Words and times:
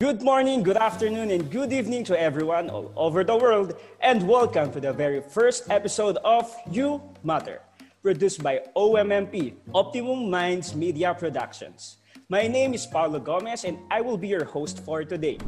Good 0.00 0.22
morning, 0.22 0.62
good 0.62 0.76
afternoon, 0.76 1.32
and 1.32 1.50
good 1.50 1.72
evening 1.72 2.04
to 2.04 2.14
everyone 2.14 2.70
all 2.70 2.94
over 2.94 3.24
the 3.24 3.34
world, 3.34 3.74
and 3.98 4.22
welcome 4.28 4.70
to 4.70 4.78
the 4.78 4.92
very 4.92 5.20
first 5.20 5.66
episode 5.74 6.18
of 6.22 6.46
You 6.70 7.02
Matter, 7.24 7.58
produced 8.00 8.40
by 8.40 8.62
OMMP, 8.76 9.58
Optimum 9.74 10.30
Minds 10.30 10.76
Media 10.76 11.18
Productions. 11.18 11.96
My 12.28 12.46
name 12.46 12.74
is 12.74 12.86
Paulo 12.86 13.18
Gomez, 13.18 13.64
and 13.64 13.76
I 13.90 14.00
will 14.00 14.16
be 14.16 14.28
your 14.28 14.44
host 14.44 14.86
for 14.86 15.02
today. 15.02 15.38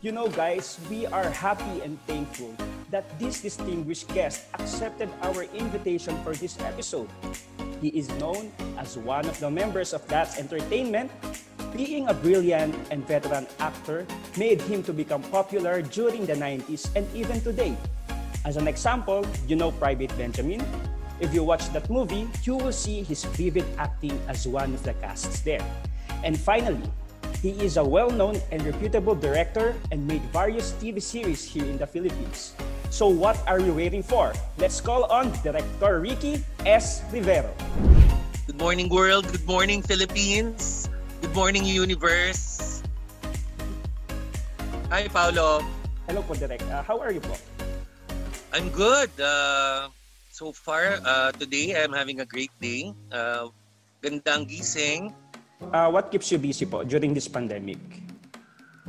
You 0.00 0.12
know, 0.12 0.28
guys, 0.32 0.80
we 0.88 1.04
are 1.12 1.28
happy 1.28 1.84
and 1.84 2.00
thankful 2.06 2.56
that 2.90 3.04
this 3.20 3.42
distinguished 3.42 4.08
guest 4.16 4.48
accepted 4.54 5.10
our 5.20 5.44
invitation 5.52 6.16
for 6.24 6.32
this 6.32 6.56
episode. 6.64 7.10
He 7.82 7.88
is 7.88 8.08
known 8.16 8.52
as 8.78 8.96
one 8.96 9.28
of 9.28 9.38
the 9.38 9.50
members 9.50 9.92
of 9.92 10.00
That's 10.08 10.38
Entertainment 10.38 11.10
being 11.76 12.08
a 12.08 12.14
brilliant 12.14 12.74
and 12.90 13.06
veteran 13.06 13.46
actor 13.58 14.06
made 14.36 14.60
him 14.62 14.82
to 14.84 14.92
become 14.92 15.22
popular 15.32 15.82
during 15.82 16.26
the 16.26 16.34
90s 16.34 16.88
and 16.96 17.08
even 17.16 17.40
today. 17.40 17.76
As 18.44 18.56
an 18.56 18.68
example, 18.68 19.24
you 19.46 19.56
know 19.56 19.72
Private 19.72 20.16
Benjamin? 20.18 20.60
If 21.20 21.32
you 21.32 21.44
watch 21.44 21.72
that 21.72 21.88
movie, 21.88 22.28
you 22.42 22.56
will 22.56 22.72
see 22.72 23.02
his 23.02 23.24
vivid 23.38 23.64
acting 23.78 24.18
as 24.28 24.46
one 24.46 24.74
of 24.74 24.82
the 24.82 24.94
casts 24.94 25.40
there. 25.40 25.62
And 26.24 26.38
finally, 26.38 26.82
he 27.40 27.50
is 27.62 27.76
a 27.76 27.84
well-known 27.84 28.40
and 28.50 28.62
reputable 28.62 29.14
director 29.14 29.74
and 29.90 30.06
made 30.06 30.22
various 30.34 30.72
TV 30.78 31.00
series 31.00 31.42
here 31.42 31.64
in 31.64 31.78
the 31.78 31.86
Philippines. 31.86 32.54
So 32.90 33.08
what 33.08 33.38
are 33.46 33.60
we 33.60 33.70
waiting 33.70 34.02
for? 34.02 34.32
Let's 34.58 34.80
call 34.80 35.04
on 35.10 35.32
Director 35.42 36.00
Ricky 36.00 36.44
S. 36.66 37.02
Rivero. 37.10 37.50
Good 38.46 38.58
morning, 38.58 38.88
world. 38.88 39.30
Good 39.30 39.46
morning, 39.46 39.82
Philippines. 39.82 40.71
Good 41.22 41.38
morning, 41.38 41.62
universe. 41.62 42.82
Hi, 44.90 45.06
Paolo. 45.06 45.62
Hello 46.10 46.18
po, 46.26 46.34
Direk. 46.34 46.58
Uh, 46.66 46.82
how 46.82 46.98
are 46.98 47.14
you 47.14 47.22
po? 47.22 47.38
I'm 48.50 48.66
good. 48.74 49.06
Uh, 49.22 49.94
so 50.34 50.50
far, 50.50 50.98
uh, 51.06 51.30
today 51.38 51.78
I'm 51.78 51.94
having 51.94 52.18
a 52.18 52.26
great 52.26 52.50
day. 52.58 52.90
Uh, 53.14 53.54
gandang 54.02 54.50
gising. 54.50 55.14
Uh, 55.70 55.94
what 55.94 56.10
keeps 56.10 56.26
you 56.34 56.42
busy 56.42 56.66
po 56.66 56.82
during 56.82 57.14
this 57.14 57.30
pandemic? 57.30 57.78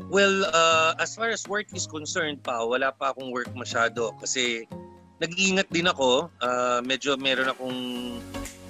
Well, 0.10 0.50
uh, 0.50 0.98
as 0.98 1.14
far 1.14 1.30
as 1.30 1.46
work 1.46 1.70
is 1.78 1.86
concerned 1.86 2.42
pa, 2.42 2.66
wala 2.66 2.90
pa 2.98 3.14
akong 3.14 3.30
work 3.30 3.54
masyado 3.54 4.10
kasi 4.18 4.66
nag-iingat 5.22 5.70
din 5.70 5.86
ako. 5.86 6.34
Uh, 6.42 6.82
medyo 6.82 7.14
meron 7.14 7.54
akong 7.54 7.78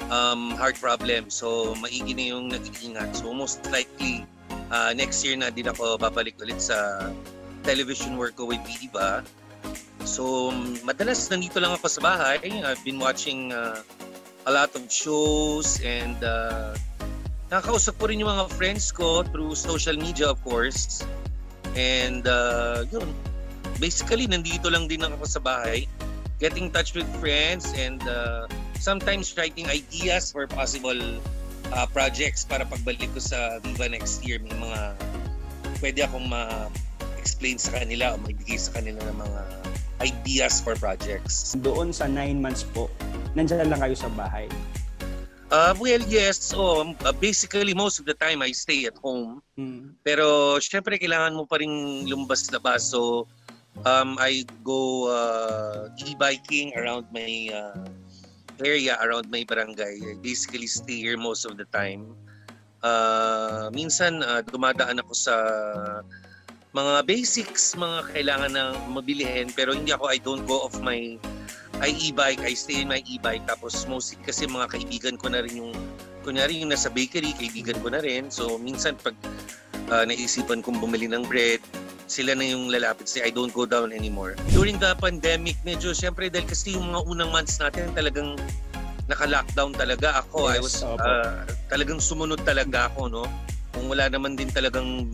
um, 0.10 0.56
heart 0.56 0.80
problem. 0.80 1.30
So, 1.30 1.76
maigi 1.80 2.16
na 2.16 2.36
yung 2.36 2.52
nag-iingat. 2.52 3.16
So, 3.16 3.32
most 3.32 3.64
likely, 3.70 4.26
uh, 4.72 4.92
next 4.98 5.24
year 5.24 5.38
na 5.38 5.54
din 5.54 5.70
ako 5.70 6.00
babalik 6.00 6.36
ulit 6.42 6.60
sa 6.60 7.10
television 7.64 8.18
work 8.20 8.36
ko 8.36 8.50
with 8.50 8.64
Viva. 8.66 9.24
So, 10.04 10.52
madalas 10.84 11.32
nandito 11.32 11.64
lang 11.64 11.80
ako 11.80 11.88
sa 11.88 12.02
bahay. 12.04 12.44
I've 12.44 12.84
been 12.84 13.00
watching 13.00 13.56
uh, 13.56 13.80
a 14.44 14.52
lot 14.52 14.76
of 14.76 14.92
shows 14.92 15.80
and 15.80 16.20
uh, 16.20 16.76
nakakausap 17.48 17.96
ko 17.96 18.12
rin 18.12 18.20
yung 18.20 18.32
mga 18.34 18.52
friends 18.60 18.92
ko 18.92 19.24
through 19.24 19.56
social 19.56 19.96
media, 19.96 20.28
of 20.28 20.40
course. 20.44 21.08
And 21.74 22.28
uh, 22.28 22.84
yun, 22.92 23.08
basically, 23.80 24.28
nandito 24.28 24.68
lang 24.68 24.92
din 24.92 25.02
ako 25.08 25.24
sa 25.26 25.40
bahay. 25.40 25.88
Getting 26.44 26.76
touch 26.76 26.92
with 26.92 27.08
friends 27.24 27.72
and 27.80 28.04
uh, 28.04 28.52
sometimes 28.84 29.32
writing 29.40 29.64
ideas 29.72 30.28
for 30.28 30.44
possible 30.44 31.00
uh, 31.72 31.88
projects 31.96 32.44
para 32.44 32.68
pagbalik 32.68 33.08
ko 33.16 33.24
sa 33.24 33.64
Viva 33.64 33.88
next 33.88 34.20
year 34.28 34.44
may 34.44 34.52
mga 34.52 35.00
pwede 35.80 36.00
akong 36.04 36.28
ma-explain 36.28 37.56
sa 37.56 37.80
kanila 37.80 38.12
o 38.12 38.20
maibigay 38.20 38.60
sa 38.60 38.76
kanila 38.76 39.00
ng 39.08 39.18
mga 39.24 39.42
ideas 40.04 40.60
for 40.60 40.76
projects. 40.76 41.56
Doon 41.64 41.96
sa 41.96 42.12
nine 42.12 42.44
months 42.44 42.68
po, 42.76 42.92
nandiyan 43.40 43.72
lang 43.72 43.80
kayo 43.80 43.96
sa 43.96 44.12
bahay? 44.12 44.52
Uh, 45.48 45.72
well, 45.80 46.04
yes. 46.12 46.44
So, 46.44 46.92
uh, 47.08 47.16
basically, 47.16 47.72
most 47.78 48.02
of 48.02 48.10
the 48.10 48.18
time, 48.18 48.42
I 48.42 48.52
stay 48.52 48.90
at 48.90 48.98
home. 49.00 49.40
Hmm. 49.56 49.96
Pero, 50.02 50.58
syempre, 50.58 50.98
kailangan 50.98 51.38
mo 51.38 51.46
pa 51.46 51.62
rin 51.62 52.04
lumbas-labas. 52.10 52.90
So, 52.90 53.30
um, 53.86 54.18
I 54.18 54.50
go 54.66 55.08
uh, 55.14 55.94
e-biking 56.02 56.74
around 56.74 57.06
my 57.14 57.54
uh, 57.54 57.86
area 58.62 59.00
around 59.02 59.32
my 59.34 59.42
barangay. 59.48 59.98
I 59.98 60.14
basically 60.22 60.70
stay 60.70 61.02
here 61.02 61.18
most 61.18 61.46
of 61.50 61.58
the 61.58 61.66
time. 61.74 62.14
Uh, 62.84 63.72
minsan 63.72 64.22
uh, 64.22 64.44
dumadaan 64.44 65.00
ako 65.00 65.14
sa 65.16 65.36
mga 66.76 67.06
basics, 67.08 67.78
mga 67.80 68.12
kailangan 68.12 68.52
na 68.52 68.64
mabilihin 68.92 69.48
pero 69.54 69.72
hindi 69.72 69.96
ako 69.96 70.06
I 70.12 70.20
don't 70.20 70.44
go 70.44 70.68
off 70.68 70.76
my 70.84 71.16
I 71.82 71.90
e-bike, 72.00 72.44
I 72.46 72.54
stay 72.54 72.86
in 72.86 72.92
my 72.92 73.02
e-bike 73.08 73.50
tapos 73.50 73.88
mostly 73.90 74.22
kasi 74.22 74.46
mga 74.46 74.70
kaibigan 74.78 75.16
ko 75.18 75.32
na 75.32 75.42
rin 75.42 75.58
yung 75.58 75.74
kunyari 76.22 76.62
yung 76.62 76.72
nasa 76.72 76.88
bakery, 76.88 77.34
kaibigan 77.36 77.78
ko 77.82 77.92
na 77.92 78.00
rin. 78.00 78.30
So 78.30 78.60
minsan 78.62 79.00
pag 79.00 79.18
uh, 79.90 80.04
naisipan 80.06 80.64
kong 80.64 80.80
bumili 80.80 81.10
ng 81.10 81.26
bread, 81.28 81.64
sila 82.14 82.38
na 82.38 82.46
yung 82.46 82.70
lalapit 82.70 83.10
say 83.10 83.26
I 83.26 83.34
don't 83.34 83.50
go 83.50 83.66
down 83.66 83.90
anymore. 83.90 84.38
During 84.54 84.78
the 84.78 84.94
pandemic, 85.02 85.58
medyo 85.66 85.98
syempre 85.98 86.30
dahil 86.30 86.46
kasi 86.46 86.78
yung 86.78 86.94
mga 86.94 87.02
unang 87.10 87.34
months 87.34 87.58
natin 87.58 87.90
talagang 87.98 88.38
naka-lockdown 89.10 89.74
talaga 89.74 90.22
ako. 90.22 90.54
Yes, 90.54 90.54
I 90.54 90.60
was 90.62 90.76
uh, 90.86 91.42
talagang 91.74 91.98
sumunod 91.98 92.46
talaga 92.46 92.94
ako, 92.94 93.10
no? 93.10 93.26
Kung 93.74 93.90
wala 93.90 94.06
naman 94.14 94.38
din 94.38 94.54
talagang 94.54 95.10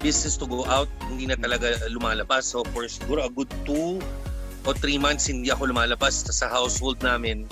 business 0.00 0.40
to 0.40 0.48
go 0.48 0.64
out, 0.64 0.88
hindi 1.12 1.28
na 1.28 1.36
talaga 1.36 1.76
lumalabas. 1.92 2.48
So 2.48 2.64
for 2.72 2.88
siguro 2.88 3.28
a 3.28 3.30
good 3.30 3.52
two 3.68 4.00
o 4.64 4.72
three 4.72 4.96
months 4.96 5.28
hindi 5.28 5.52
ako 5.52 5.68
lumalabas 5.70 6.24
sa 6.24 6.48
household 6.48 7.04
namin. 7.04 7.44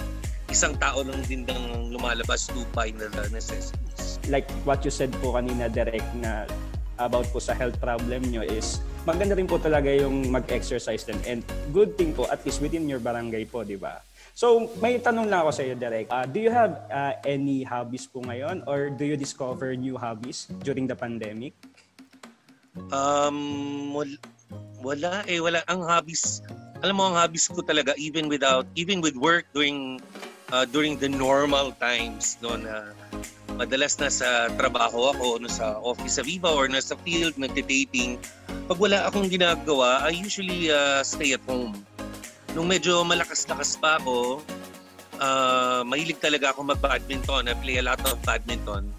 Isang 0.48 0.80
tao 0.80 1.04
lang 1.04 1.20
din 1.28 1.44
nang 1.44 1.92
lumalabas 1.92 2.48
to 2.48 2.64
buy 2.72 2.88
the 2.88 3.12
necessities. 3.28 4.16
Like 4.32 4.48
what 4.64 4.80
you 4.80 4.92
said 4.92 5.12
po 5.20 5.36
kanina, 5.36 5.68
direct 5.68 6.08
na 6.16 6.48
about 6.98 7.26
po 7.30 7.38
sa 7.38 7.54
health 7.54 7.78
problem 7.78 8.26
nyo 8.28 8.42
is 8.42 8.82
maganda 9.08 9.32
rin 9.32 9.48
po 9.48 9.56
talaga 9.56 9.88
yung 9.88 10.28
mag-exercise 10.28 11.06
din. 11.08 11.16
And 11.24 11.40
good 11.72 11.96
thing 11.96 12.12
po, 12.12 12.28
at 12.28 12.44
least 12.44 12.60
within 12.60 12.84
your 12.84 13.00
barangay 13.00 13.48
po, 13.48 13.64
di 13.64 13.80
ba? 13.80 14.04
So, 14.38 14.70
may 14.78 15.02
tanong 15.02 15.26
lang 15.32 15.42
ako 15.42 15.50
sa 15.50 15.62
iyo, 15.66 15.74
Derek. 15.74 16.06
Uh, 16.12 16.22
do 16.28 16.38
you 16.38 16.52
have 16.52 16.78
uh, 16.92 17.18
any 17.26 17.66
hobbies 17.66 18.06
po 18.06 18.22
ngayon 18.22 18.62
or 18.70 18.92
do 18.92 19.02
you 19.02 19.18
discover 19.18 19.74
new 19.74 19.98
hobbies 19.98 20.46
during 20.62 20.86
the 20.86 20.94
pandemic? 20.94 21.56
Um, 22.94 23.90
wala 24.78 25.26
eh. 25.26 25.42
Wala. 25.42 25.66
Ang 25.66 25.82
hobbies, 25.82 26.44
alam 26.84 27.02
mo, 27.02 27.10
ang 27.10 27.18
hobbies 27.18 27.50
ko 27.50 27.64
talaga, 27.66 27.98
even 27.98 28.30
without, 28.30 28.62
even 28.78 29.02
with 29.02 29.18
work 29.18 29.48
during, 29.50 29.98
uh, 30.54 30.62
during 30.70 30.94
the 31.02 31.10
normal 31.10 31.74
times, 31.82 32.38
no, 32.38 32.54
na 32.54 32.94
madalas 33.58 33.98
na 33.98 34.06
sa 34.06 34.46
trabaho 34.54 35.10
ako, 35.10 35.42
no, 35.42 35.50
sa 35.50 35.82
office 35.82 36.20
sa 36.20 36.22
Viva 36.22 36.50
or 36.52 36.70
nasa 36.70 36.94
field, 37.02 37.34
nagde-dating. 37.34 38.16
Pag 38.70 38.78
wala 38.78 39.10
akong 39.10 39.26
ginagawa, 39.26 40.06
I 40.06 40.14
usually 40.14 40.70
uh, 40.70 41.02
stay 41.02 41.34
at 41.34 41.42
home. 41.50 41.74
Nung 42.54 42.70
medyo 42.70 43.02
malakas-lakas 43.02 43.76
pa 43.82 43.98
ako, 43.98 44.40
uh, 45.18 45.82
mahilig 45.82 46.22
talaga 46.22 46.54
ako 46.54 46.70
mag-badminton. 46.70 47.50
I 47.50 47.54
play 47.58 47.82
a 47.82 47.84
lot 47.84 47.98
of 48.06 48.22
badminton. 48.22 48.94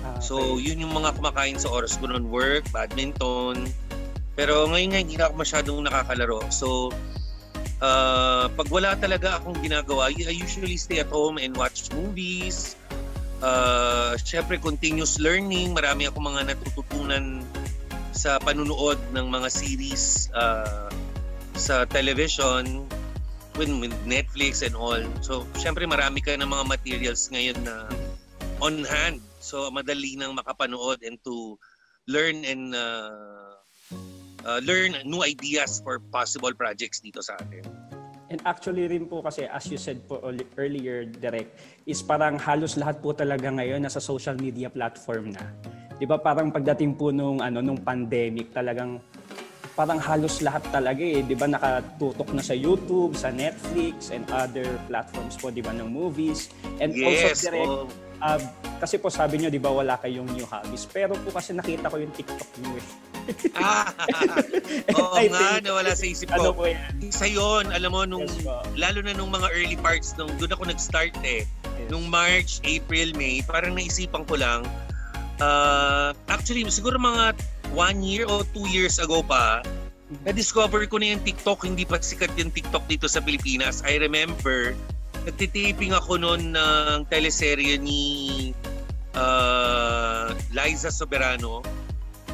Ah, 0.00 0.16
okay. 0.16 0.24
So, 0.24 0.56
yun 0.56 0.80
yung 0.80 0.96
mga 0.96 1.20
kumakain 1.20 1.60
sa 1.60 1.68
oras 1.68 2.00
ko 2.00 2.08
noon, 2.08 2.32
work, 2.32 2.64
badminton. 2.72 3.68
Pero 4.32 4.64
ngayon 4.72 4.96
nga, 4.96 5.00
hindi 5.04 5.16
na 5.20 5.28
ako 5.28 5.34
masyadong 5.36 5.78
nakakalaro. 5.84 6.40
So, 6.48 6.88
uh, 7.84 8.48
pag 8.48 8.68
wala 8.72 8.96
talaga 8.96 9.40
akong 9.40 9.60
ginagawa, 9.60 10.08
I 10.08 10.32
usually 10.32 10.80
stay 10.80 11.04
at 11.04 11.12
home 11.12 11.36
and 11.36 11.52
watch 11.52 11.92
movies, 11.92 12.79
uh, 13.40 14.16
syempre 14.20 14.60
continuous 14.60 15.20
learning. 15.20 15.72
Marami 15.76 16.08
akong 16.08 16.24
mga 16.24 16.54
natututunan 16.54 17.44
sa 18.12 18.36
panunood 18.40 18.98
ng 19.16 19.26
mga 19.28 19.48
series 19.48 20.28
uh, 20.36 20.88
sa 21.56 21.84
television 21.88 22.84
with, 23.56 23.70
with 23.80 23.94
Netflix 24.04 24.64
and 24.64 24.76
all. 24.76 25.00
So, 25.24 25.48
syempre 25.56 25.84
marami 25.88 26.20
ka 26.24 26.36
ng 26.36 26.48
mga 26.48 26.64
materials 26.68 27.28
ngayon 27.32 27.58
na 27.64 27.88
on 28.60 28.84
hand. 28.84 29.24
So, 29.40 29.72
madali 29.72 30.20
nang 30.20 30.36
makapanood 30.36 31.00
and 31.04 31.16
to 31.24 31.56
learn 32.08 32.44
and 32.44 32.76
uh, 32.76 33.56
uh, 34.44 34.60
learn 34.64 34.96
new 35.04 35.24
ideas 35.24 35.80
for 35.80 36.00
possible 36.12 36.52
projects 36.52 37.00
dito 37.00 37.24
sa 37.24 37.40
atin. 37.40 37.79
And 38.30 38.38
actually 38.46 38.86
rin 38.86 39.10
po 39.10 39.26
kasi 39.26 39.50
as 39.50 39.66
you 39.66 39.74
said 39.74 40.06
po 40.06 40.22
earlier 40.54 41.02
direct 41.02 41.50
is 41.82 41.98
parang 41.98 42.38
halos 42.38 42.78
lahat 42.78 43.02
po 43.02 43.10
talaga 43.10 43.50
ngayon 43.50 43.82
nasa 43.82 43.98
social 43.98 44.38
media 44.38 44.70
platform 44.70 45.34
na. 45.34 45.50
'Di 45.98 46.06
ba 46.06 46.14
parang 46.14 46.54
pagdating 46.54 46.94
po 46.94 47.10
nung 47.10 47.42
ano 47.42 47.58
nung 47.58 47.82
pandemic 47.82 48.54
talagang 48.54 49.02
parang 49.74 49.98
halos 49.98 50.38
lahat 50.46 50.62
talaga 50.70 51.02
eh, 51.02 51.26
'di 51.26 51.34
ba 51.34 51.50
nakatutok 51.50 52.30
na 52.30 52.42
sa 52.46 52.54
YouTube, 52.54 53.18
sa 53.18 53.34
Netflix 53.34 54.14
and 54.14 54.22
other 54.30 54.78
platforms 54.86 55.34
po 55.34 55.50
'di 55.50 55.66
ba 55.66 55.74
ng 55.74 55.90
movies. 55.90 56.54
And 56.78 56.94
yes, 56.94 57.34
also 57.34 57.50
direct 57.50 57.66
oh. 57.66 57.90
uh, 58.22 58.38
kasi 58.78 59.02
po 59.02 59.10
sabi 59.10 59.42
niyo 59.42 59.50
'di 59.50 59.58
ba 59.58 59.74
wala 59.74 59.98
kayong 59.98 60.30
new 60.38 60.46
hobbies. 60.46 60.86
Pero 60.86 61.18
po 61.18 61.34
kasi 61.34 61.50
nakita 61.50 61.90
ko 61.90 61.98
yung 61.98 62.14
TikTok 62.14 62.50
niyo 62.62 62.78
eh 62.78 63.09
ah, 63.58 63.90
oo 64.98 65.16
I 65.16 65.26
nga, 65.28 65.60
think, 65.60 65.66
nawala 65.66 65.92
sa 65.96 66.06
isip 66.06 66.28
ko. 66.30 66.50
Ano 66.50 66.56
po 66.56 66.68
yan? 66.68 66.80
Isa 67.02 67.26
yun, 67.26 67.70
alam 67.70 67.90
mo, 67.92 68.02
nung, 68.04 68.26
yes, 68.26 68.46
lalo 68.76 69.00
na 69.02 69.12
nung 69.14 69.30
mga 69.30 69.48
early 69.52 69.78
parts, 69.78 70.14
nung 70.16 70.30
doon 70.38 70.52
ako 70.54 70.62
nag-start 70.70 71.14
eh. 71.24 71.44
Yes. 71.46 71.88
Nung 71.88 72.06
March, 72.08 72.60
April, 72.64 73.12
May, 73.16 73.42
parang 73.44 73.76
naisipan 73.76 74.24
ko 74.28 74.38
lang, 74.38 74.64
uh, 75.40 76.12
actually, 76.28 76.62
siguro 76.68 77.00
mga 77.00 77.36
one 77.72 78.02
year 78.02 78.26
o 78.26 78.42
two 78.54 78.66
years 78.68 78.98
ago 78.98 79.24
pa, 79.24 79.64
na-discover 80.26 80.86
ko 80.90 80.98
na 80.98 81.14
yung 81.14 81.22
TikTok, 81.22 81.62
hindi 81.62 81.86
pa 81.86 82.02
sikat 82.02 82.34
yung 82.34 82.50
TikTok 82.50 82.84
dito 82.90 83.06
sa 83.06 83.22
Pilipinas. 83.22 83.82
I 83.86 84.02
remember, 84.02 84.74
nagtitaping 85.22 85.94
ako 85.94 86.18
noon 86.18 86.56
ng 86.56 87.06
teleserye 87.06 87.78
ni 87.78 88.02
uh, 89.14 90.34
Liza 90.50 90.90
Soberano, 90.90 91.62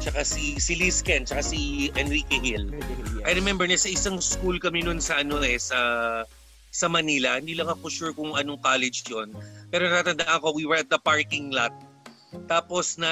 tsaka 0.07 0.23
si, 0.23 0.55
si 0.55 0.79
Liz 0.79 1.03
Ken, 1.03 1.27
tsaka 1.27 1.43
si 1.43 1.91
Enrique 1.99 2.39
Hill. 2.39 2.71
I 3.27 3.35
remember 3.35 3.67
na 3.67 3.75
sa 3.75 3.91
isang 3.91 4.23
school 4.23 4.55
kami 4.55 4.87
noon 4.87 5.03
sa 5.03 5.19
ano 5.19 5.43
eh, 5.43 5.59
sa 5.59 6.23
sa 6.71 6.87
Manila. 6.87 7.35
Hindi 7.35 7.59
lang 7.59 7.67
ako 7.67 7.91
sure 7.91 8.13
kung 8.15 8.31
anong 8.39 8.63
college 8.63 9.03
yon 9.11 9.35
Pero 9.67 9.91
natandaan 9.91 10.39
ko, 10.39 10.55
we 10.55 10.63
were 10.63 10.79
at 10.79 10.87
the 10.87 11.01
parking 11.03 11.51
lot. 11.51 11.75
Tapos 12.47 12.95
na 12.95 13.11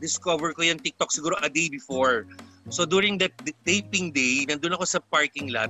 discover 0.00 0.56
ko 0.56 0.64
yung 0.64 0.80
TikTok 0.80 1.12
siguro 1.12 1.36
a 1.44 1.52
day 1.52 1.68
before. 1.68 2.24
So 2.72 2.88
during 2.88 3.20
that 3.20 3.36
taping 3.68 4.16
day, 4.16 4.48
nandun 4.48 4.72
ako 4.80 4.88
sa 4.88 5.00
parking 5.12 5.52
lot. 5.52 5.68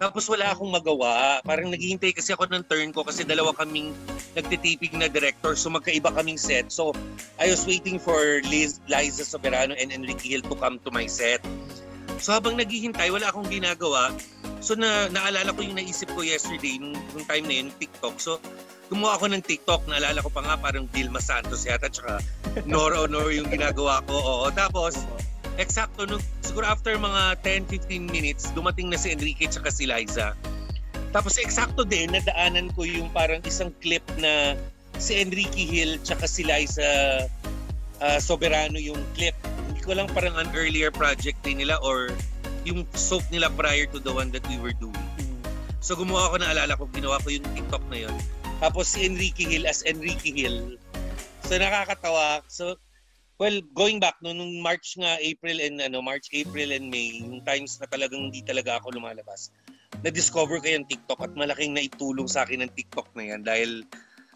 Tapos 0.00 0.24
wala 0.32 0.48
akong 0.56 0.72
magawa. 0.72 1.44
Parang 1.44 1.68
naghihintay 1.68 2.16
kasi 2.16 2.32
ako 2.32 2.48
ng 2.48 2.64
turn 2.64 2.88
ko 2.88 3.04
kasi 3.04 3.20
dalawa 3.20 3.52
kaming 3.52 3.92
nagtitaping 4.32 4.96
na 4.96 5.12
director. 5.12 5.52
So 5.52 5.68
magkaiba 5.68 6.08
kaming 6.16 6.40
set. 6.40 6.72
So 6.72 6.96
I 7.36 7.52
was 7.52 7.68
waiting 7.68 8.00
for 8.00 8.16
Liz, 8.48 8.80
Liza 8.88 9.28
Soberano 9.28 9.76
and 9.76 9.92
Enrique 9.92 10.32
Hill 10.32 10.40
to 10.48 10.56
come 10.56 10.80
to 10.88 10.90
my 10.90 11.04
set. 11.04 11.44
So 12.16 12.32
habang 12.32 12.56
naghihintay, 12.56 13.12
wala 13.12 13.28
akong 13.28 13.52
ginagawa. 13.52 14.08
So 14.64 14.72
na 14.72 15.12
naalala 15.12 15.52
ko 15.52 15.60
yung 15.60 15.76
naisip 15.76 16.08
ko 16.16 16.24
yesterday, 16.24 16.80
nung, 16.80 16.96
nung 17.12 17.28
time 17.28 17.44
na 17.44 17.54
yun, 17.60 17.68
TikTok. 17.76 18.16
So 18.16 18.40
gumawa 18.88 19.20
ako 19.20 19.36
ng 19.36 19.44
TikTok. 19.44 19.84
Naalala 19.84 20.24
ko 20.24 20.32
pa 20.32 20.40
nga 20.40 20.56
parang 20.56 20.88
Dilma 20.88 21.20
Santos 21.20 21.68
yata 21.68 21.92
tsaka 21.92 22.24
Nora 22.64 23.04
Honor 23.04 23.28
yung 23.36 23.52
ginagawa 23.52 24.00
ko. 24.08 24.16
Oo. 24.16 24.46
Tapos 24.56 24.96
eksakto 25.58 26.06
nung 26.06 26.22
siguro 26.44 26.66
after 26.66 26.94
mga 26.94 27.40
10-15 27.42 28.10
minutes, 28.10 28.50
dumating 28.54 28.90
na 28.92 28.98
si 29.00 29.10
Enrique 29.10 29.48
at 29.48 29.56
si 29.72 29.86
Liza. 29.88 30.36
Tapos 31.10 31.40
eksakto 31.40 31.82
din, 31.82 32.14
nadaanan 32.14 32.70
ko 32.78 32.86
yung 32.86 33.10
parang 33.10 33.42
isang 33.42 33.74
clip 33.82 34.02
na 34.22 34.54
si 35.00 35.18
Enrique 35.18 35.66
Hill 35.66 35.98
tsaka 36.04 36.28
si 36.28 36.46
Liza 36.46 37.26
uh, 37.98 38.18
Soberano 38.22 38.78
yung 38.78 39.00
clip. 39.18 39.34
Hindi 39.66 39.80
ko 39.82 39.96
lang 39.96 40.06
parang 40.12 40.36
an 40.38 40.50
earlier 40.54 40.92
project 40.94 41.40
din 41.42 41.62
nila 41.62 41.80
or 41.82 42.12
yung 42.68 42.84
soap 42.92 43.24
nila 43.32 43.48
prior 43.56 43.88
to 43.88 43.98
the 43.98 44.12
one 44.12 44.28
that 44.30 44.44
we 44.46 44.60
were 44.60 44.76
doing. 44.76 45.08
So 45.80 45.96
gumawa 45.96 46.28
ako 46.30 46.36
na 46.44 46.52
alala 46.52 46.76
ko, 46.76 46.84
ginawa 46.92 47.16
ko 47.24 47.32
yung 47.32 47.46
TikTok 47.56 47.84
na 47.88 48.04
yun. 48.06 48.14
Tapos 48.60 48.92
si 48.92 49.08
Enrique 49.08 49.48
Hill 49.48 49.64
as 49.64 49.80
Enrique 49.88 50.36
Hill. 50.36 50.76
So 51.48 51.56
nakakatawa. 51.56 52.44
So 52.52 52.76
Well, 53.40 53.64
going 53.72 54.04
back 54.04 54.20
no, 54.20 54.36
nung 54.36 54.60
March 54.60 55.00
nga, 55.00 55.16
April 55.16 55.64
and 55.64 55.80
ano, 55.80 56.04
March, 56.04 56.28
April 56.36 56.76
and 56.76 56.92
May, 56.92 57.24
yung 57.24 57.40
times 57.40 57.80
na 57.80 57.88
talagang 57.88 58.28
hindi 58.28 58.44
talaga 58.44 58.76
ako 58.76 59.00
lumalabas. 59.00 59.48
Na-discover 60.04 60.60
ko 60.60 60.68
yung 60.68 60.84
TikTok 60.84 61.24
at 61.24 61.32
malaking 61.32 61.72
naitulong 61.72 62.28
sa 62.28 62.44
akin 62.44 62.68
ng 62.68 62.72
TikTok 62.76 63.08
na 63.16 63.32
yan 63.32 63.40
dahil 63.40 63.88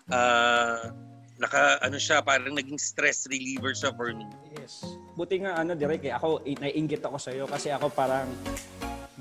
uh, 0.09 0.89
naka 1.37 1.77
ano 1.85 2.01
siya, 2.01 2.25
parang 2.25 2.56
naging 2.56 2.81
stress 2.81 3.29
reliever 3.29 3.77
siya 3.77 3.93
for 3.93 4.09
me. 4.17 4.25
Yes. 4.56 4.81
Buti 5.12 5.45
nga 5.45 5.61
ano, 5.61 5.77
Direk, 5.77 6.09
eh, 6.09 6.17
ako 6.17 6.41
naiinggit 6.41 7.05
ako 7.05 7.21
sa 7.21 7.29
iyo 7.29 7.45
kasi 7.45 7.69
ako 7.77 7.93
parang 7.93 8.33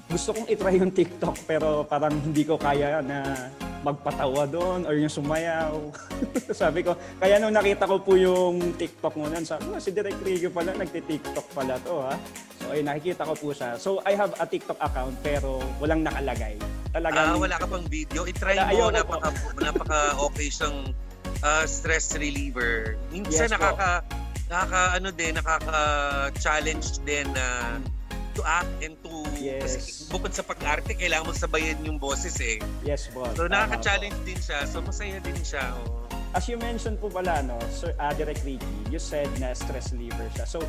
gusto 0.07 0.31
kong 0.31 0.47
itry 0.47 0.79
yung 0.79 0.95
TikTok 0.95 1.44
pero 1.44 1.83
parang 1.83 2.15
hindi 2.24 2.47
ko 2.47 2.56
kaya 2.56 3.03
na 3.03 3.51
magpatawa 3.83 4.47
doon 4.47 4.88
or 4.88 4.95
yung 4.95 5.12
sumayaw. 5.12 5.75
sabi 6.56 6.88
ko, 6.88 6.95
kaya 7.19 7.38
nung 7.38 7.51
nakita 7.51 7.83
ko 7.83 8.00
po 8.00 8.15
yung 8.15 8.80
TikTok 8.80 9.13
mo 9.19 9.27
nun, 9.27 9.44
sabi 9.44 9.68
ko, 9.68 9.75
si 9.77 9.91
Direk 9.91 10.18
Rigo 10.24 10.50
pala, 10.50 10.71
nagti-TikTok 10.74 11.47
pala 11.51 11.75
to 11.83 12.00
ha. 12.00 12.15
So 12.63 12.71
ay 12.71 12.80
nakikita 12.80 13.27
ko 13.27 13.33
po 13.35 13.51
siya. 13.51 13.75
So 13.75 14.00
I 14.07 14.15
have 14.15 14.31
a 14.39 14.47
TikTok 14.47 14.80
account 14.80 15.19
pero 15.19 15.59
walang 15.83 16.07
nakalagay. 16.07 16.56
Talagang, 16.95 17.35
ah, 17.35 17.38
wala 17.38 17.56
ka 17.59 17.68
pang 17.68 17.85
video. 17.91 18.24
I-try 18.24 18.56
mo, 18.56 18.88
napaka, 18.88 19.30
napaka 19.59 20.00
okay 20.31 20.47
siyang 20.47 20.95
uh, 21.44 21.65
stress 21.68 22.15
reliever. 22.15 22.95
Minsan 23.12 23.51
yes, 23.51 23.53
nakaka, 23.53 24.06
po. 24.07 24.15
nakaka, 24.47 24.81
ano 24.95 25.09
din, 25.12 25.33
nakaka-challenge 25.36 26.88
din 27.03 27.27
na 27.36 27.45
uh, 27.75 28.02
to 28.33 28.41
act 28.45 28.69
and 28.81 28.97
to 29.06 29.12
yes. 29.38 29.77
kasi 29.77 29.80
bukod 30.09 30.33
sa 30.33 30.44
pag-arte 30.45 30.97
kailangan 30.97 31.30
mo 31.30 31.33
sabayan 31.33 31.77
yung 31.85 31.97
boses 32.01 32.38
eh. 32.41 32.57
Yes, 32.81 33.09
boss. 33.13 33.38
So 33.38 33.45
nakaka-challenge 33.45 34.18
din 34.25 34.39
siya. 34.41 34.65
So 34.68 34.81
masaya 34.81 35.18
din 35.21 35.38
siya. 35.41 35.74
Oh. 35.77 36.06
As 36.33 36.50
you 36.50 36.57
mentioned 36.57 36.97
po 36.97 37.13
pala 37.13 37.45
no, 37.45 37.62
Sir 37.69 37.94
uh, 38.01 38.13
Direct 38.18 38.41
Ricky, 38.41 38.65
you 38.89 38.97
said 38.97 39.30
na 39.38 39.53
stress 39.53 39.94
reliever 39.94 40.25
siya. 40.33 40.45
So 40.50 40.65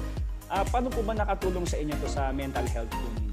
uh, 0.52 0.64
paano 0.69 0.93
po 0.93 1.00
ba 1.00 1.16
nakatulong 1.16 1.64
sa 1.64 1.81
inyo 1.81 1.94
to 2.05 2.08
sa 2.08 2.31
mental 2.31 2.69
health 2.69 2.93
po 2.93 3.06
ninyo? 3.16 3.32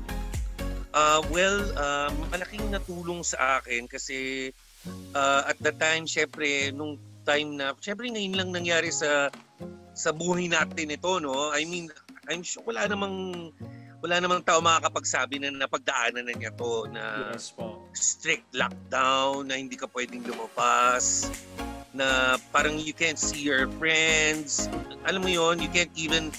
Uh, 0.91 1.23
well, 1.31 1.59
um, 1.79 2.11
malaking 2.27 2.67
natulong 2.67 3.23
sa 3.23 3.59
akin 3.63 3.87
kasi 3.87 4.51
uh, 5.15 5.47
at 5.47 5.55
the 5.63 5.71
time, 5.75 6.03
syempre, 6.03 6.71
nung 6.75 6.99
time 7.23 7.55
na, 7.55 7.71
syempre 7.79 8.11
ngayon 8.11 8.35
lang 8.35 8.49
nangyari 8.51 8.91
sa 8.91 9.31
sa 9.95 10.11
buhay 10.15 10.47
natin 10.51 10.91
ito, 10.91 11.19
no? 11.19 11.51
I 11.51 11.63
mean, 11.67 11.91
I'm 12.27 12.43
sure 12.43 12.63
wala 12.63 12.87
namang 12.87 13.49
wala 14.01 14.17
namang 14.17 14.41
tao 14.41 14.57
makakapagsabi 14.65 15.37
na 15.37 15.53
napagdaanan 15.53 16.25
na 16.25 16.33
niya 16.33 16.49
to 16.57 16.89
na 16.89 17.31
yes, 17.37 17.53
po. 17.53 17.77
strict 17.93 18.49
lockdown, 18.57 19.45
na 19.45 19.61
hindi 19.61 19.77
ka 19.77 19.85
pwedeng 19.93 20.25
lumabas, 20.25 21.29
na 21.93 22.35
parang 22.49 22.81
you 22.81 22.97
can't 22.97 23.21
see 23.21 23.45
your 23.45 23.69
friends. 23.77 24.65
Alam 25.05 25.21
mo 25.21 25.29
yon 25.29 25.61
you 25.61 25.69
can't 25.69 25.93
even 25.93 26.33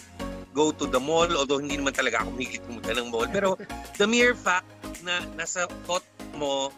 go 0.50 0.74
to 0.74 0.90
the 0.90 0.98
mall, 0.98 1.30
although 1.38 1.62
hindi 1.62 1.78
naman 1.78 1.94
talaga 1.94 2.26
ako 2.26 2.34
mahilig 2.34 2.62
pumunta 2.66 2.92
ng 2.98 3.08
mall. 3.14 3.30
Pero 3.30 3.54
the 4.02 4.10
mere 4.10 4.34
fact 4.34 4.66
na 5.06 5.22
nasa 5.38 5.70
thought 5.86 6.04
mo 6.34 6.74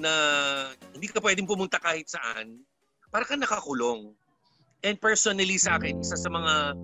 na 0.00 0.10
hindi 0.96 1.12
ka 1.12 1.20
pwedeng 1.20 1.44
pumunta 1.44 1.76
kahit 1.76 2.08
saan, 2.08 2.64
para 3.12 3.28
ka 3.28 3.36
nakakulong. 3.36 4.16
And 4.84 4.96
personally 4.96 5.60
sa 5.60 5.76
akin, 5.76 6.00
isa 6.00 6.16
sa 6.16 6.32
mga 6.32 6.76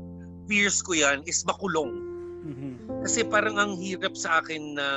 fears 0.45 0.85
ko 0.85 0.93
yan 0.93 1.25
is 1.25 1.41
makulong 1.49 2.10
Mm-hmm. 2.41 3.05
Kasi 3.05 3.21
parang 3.29 3.57
ang 3.61 3.73
hirap 3.77 4.17
sa 4.17 4.41
akin 4.41 4.77
na 4.77 4.89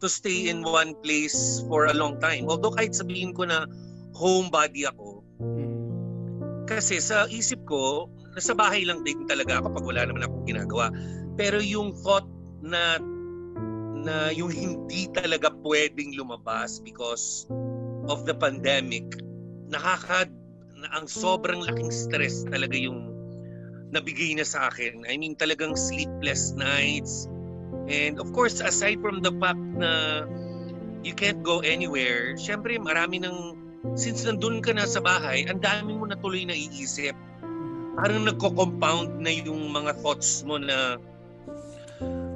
to 0.00 0.08
stay 0.08 0.48
in 0.48 0.64
one 0.64 0.96
place 1.04 1.60
for 1.68 1.90
a 1.90 1.94
long 1.94 2.16
time. 2.22 2.48
Although 2.48 2.72
kahit 2.72 2.96
sabihin 2.96 3.36
ko 3.36 3.44
na 3.44 3.68
homebody 4.16 4.88
ako, 4.88 5.20
mm-hmm. 5.42 5.76
kasi 6.70 7.02
sa 7.02 7.26
isip 7.28 7.60
ko, 7.66 8.08
nasa 8.34 8.54
bahay 8.54 8.86
lang 8.86 9.02
din 9.02 9.26
talaga 9.26 9.60
ako 9.60 9.74
pag 9.74 9.86
wala 9.86 10.02
naman 10.06 10.22
akong 10.24 10.46
ginagawa. 10.46 10.88
Pero 11.34 11.58
yung 11.58 11.92
thought 12.00 12.26
na 12.62 13.00
na 14.00 14.32
yung 14.32 14.48
hindi 14.48 15.12
talaga 15.12 15.52
pwedeng 15.60 16.16
lumabas 16.16 16.80
because 16.80 17.44
of 18.08 18.24
the 18.24 18.32
pandemic, 18.32 19.04
nakaka 19.68 20.24
na 20.80 20.88
ang 20.96 21.04
sobrang 21.04 21.60
laking 21.60 21.92
stress 21.92 22.48
talaga 22.48 22.72
yung 22.72 23.09
nabigay 23.90 24.34
na 24.38 24.46
sa 24.46 24.70
akin. 24.70 25.06
I 25.06 25.18
mean, 25.18 25.34
talagang 25.34 25.74
sleepless 25.74 26.54
nights. 26.54 27.26
And 27.90 28.22
of 28.22 28.30
course, 28.30 28.62
aside 28.62 29.02
from 29.02 29.22
the 29.22 29.34
fact 29.38 29.62
na 29.78 30.24
you 31.02 31.14
can't 31.14 31.42
go 31.42 31.62
anywhere, 31.62 32.38
syempre 32.38 32.78
marami 32.78 33.22
ng, 33.22 33.58
since 33.98 34.22
nandun 34.26 34.62
ka 34.62 34.74
na 34.74 34.86
sa 34.86 35.02
bahay, 35.02 35.46
ang 35.50 35.58
dami 35.58 35.98
mo 35.98 36.06
na 36.06 36.14
tuloy 36.18 36.46
na 36.46 36.54
iisip. 36.54 37.14
Parang 37.98 38.22
nagko-compound 38.26 39.18
na 39.18 39.30
yung 39.34 39.74
mga 39.74 39.98
thoughts 39.98 40.46
mo 40.46 40.56
na 40.56 40.96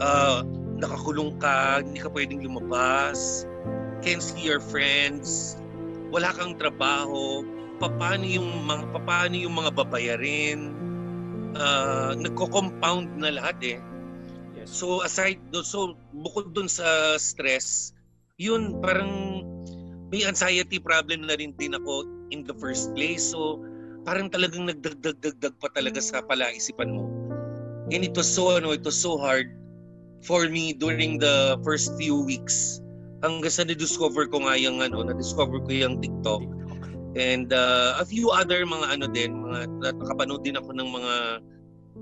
uh, 0.03 0.43
nakakulong 0.79 1.39
ka, 1.39 1.81
hindi 1.81 2.03
ka 2.03 2.11
pwedeng 2.11 2.43
lumabas, 2.43 3.47
can't 4.03 4.21
see 4.21 4.43
your 4.43 4.59
friends, 4.59 5.57
wala 6.11 6.35
kang 6.35 6.59
trabaho, 6.59 7.47
paano 7.79 8.27
yung 8.27 8.67
mga 8.67 9.03
paano 9.07 9.35
yung 9.39 9.55
mga 9.55 9.71
babayarin, 9.75 10.84
uh, 11.57 12.13
nagko-compound 12.19 13.19
na 13.19 13.35
lahat 13.35 13.57
eh. 13.63 13.79
Yes. 14.55 14.71
So 14.71 15.03
aside 15.03 15.41
do 15.51 15.63
so 15.67 15.99
bukod 16.15 16.55
dun 16.55 16.71
sa 16.71 17.19
stress, 17.19 17.95
yun 18.39 18.79
parang 18.83 19.43
may 20.11 20.23
anxiety 20.27 20.79
problem 20.79 21.27
na 21.27 21.35
rin 21.35 21.55
din 21.59 21.75
ako 21.75 22.07
in 22.31 22.47
the 22.47 22.55
first 22.59 22.95
place. 22.95 23.35
So 23.35 23.63
parang 24.05 24.29
talagang 24.31 24.69
nagdagdag-dagdag 24.69 25.55
pa 25.59 25.69
talaga 25.73 25.99
sa 25.99 26.21
palaisipan 26.23 26.93
mo. 26.93 27.09
And 27.93 28.01
it 28.05 28.17
was 28.17 28.29
so 28.29 28.57
ano, 28.57 28.73
it 28.73 28.85
was 28.85 28.97
so 28.97 29.17
hard 29.21 29.49
for 30.25 30.49
me 30.49 30.73
during 30.73 31.21
the 31.21 31.61
first 31.61 31.93
few 32.01 32.25
weeks 32.25 32.81
hanggang 33.21 33.53
sa 33.53 33.65
na-discover 33.65 34.29
ko 34.29 34.45
nga 34.45 34.57
yung 34.57 34.81
ano, 34.85 35.05
na-discover 35.05 35.61
ko 35.65 35.71
yung 35.73 36.01
TikTok. 36.01 36.45
And 37.15 37.55
uh, 37.55 38.03
a 38.03 38.05
few 38.05 38.35
other 38.35 38.67
mga 38.67 38.99
ano 38.99 39.07
din, 39.07 39.39
mga 39.39 39.59
nakapanood 40.03 40.43
din 40.43 40.59
ako 40.59 40.75
ng 40.75 40.89
mga 40.91 41.15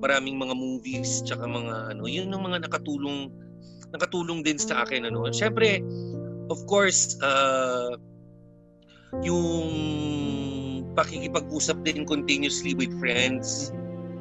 maraming 0.00 0.40
mga 0.40 0.56
movies 0.56 1.20
tsaka 1.20 1.44
mga 1.44 1.92
ano, 1.92 2.08
yun 2.08 2.32
yung 2.32 2.48
mga 2.48 2.64
nakatulong 2.64 3.28
nakatulong 3.92 4.40
din 4.40 4.56
sa 4.56 4.88
akin 4.88 5.04
ano. 5.04 5.28
Syempre, 5.28 5.84
of 6.48 6.64
course, 6.64 7.20
uh, 7.20 7.92
yung 9.20 9.68
pakikipag-usap 10.96 11.84
din 11.84 12.08
continuously 12.08 12.72
with 12.72 12.92
friends 12.96 13.68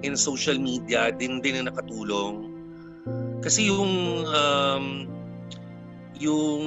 in 0.03 0.19
social 0.19 0.59
media 0.59 1.15
din 1.15 1.39
din 1.39 1.63
na 1.63 1.71
nakatulong. 1.71 2.51
Kasi 3.39 3.71
yung 3.71 4.27
um, 4.27 5.07
yung 6.21 6.61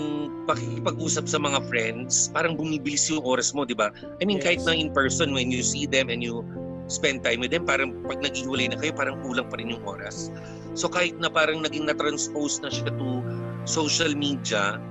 pakikipag-usap 0.51 1.31
sa 1.31 1.39
mga 1.39 1.63
friends, 1.71 2.29
parang 2.35 2.59
bumibilis 2.59 3.07
yung 3.07 3.23
oras 3.23 3.55
mo, 3.55 3.63
di 3.63 3.79
ba? 3.79 3.95
I 4.19 4.27
mean, 4.27 4.43
yes. 4.43 4.51
kahit 4.51 4.61
na 4.67 4.75
in 4.75 4.91
person, 4.91 5.31
when 5.31 5.55
you 5.55 5.63
see 5.63 5.87
them 5.87 6.11
and 6.11 6.21
you 6.21 6.43
spend 6.91 7.23
time 7.23 7.41
with 7.41 7.55
them, 7.55 7.63
parang 7.65 7.95
pag 8.05 8.21
naghiwalay 8.21 8.69
na 8.69 8.77
kayo, 8.77 8.93
parang 8.93 9.23
kulang 9.23 9.47
pa 9.49 9.57
rin 9.57 9.73
yung 9.73 9.85
oras. 9.87 10.35
So 10.75 10.91
kahit 10.91 11.17
na 11.23 11.31
parang 11.31 11.63
naging 11.63 11.87
na-transpose 11.87 12.61
na 12.61 12.69
siya 12.69 12.91
to 12.91 13.23
social 13.65 14.13
media, 14.13 14.83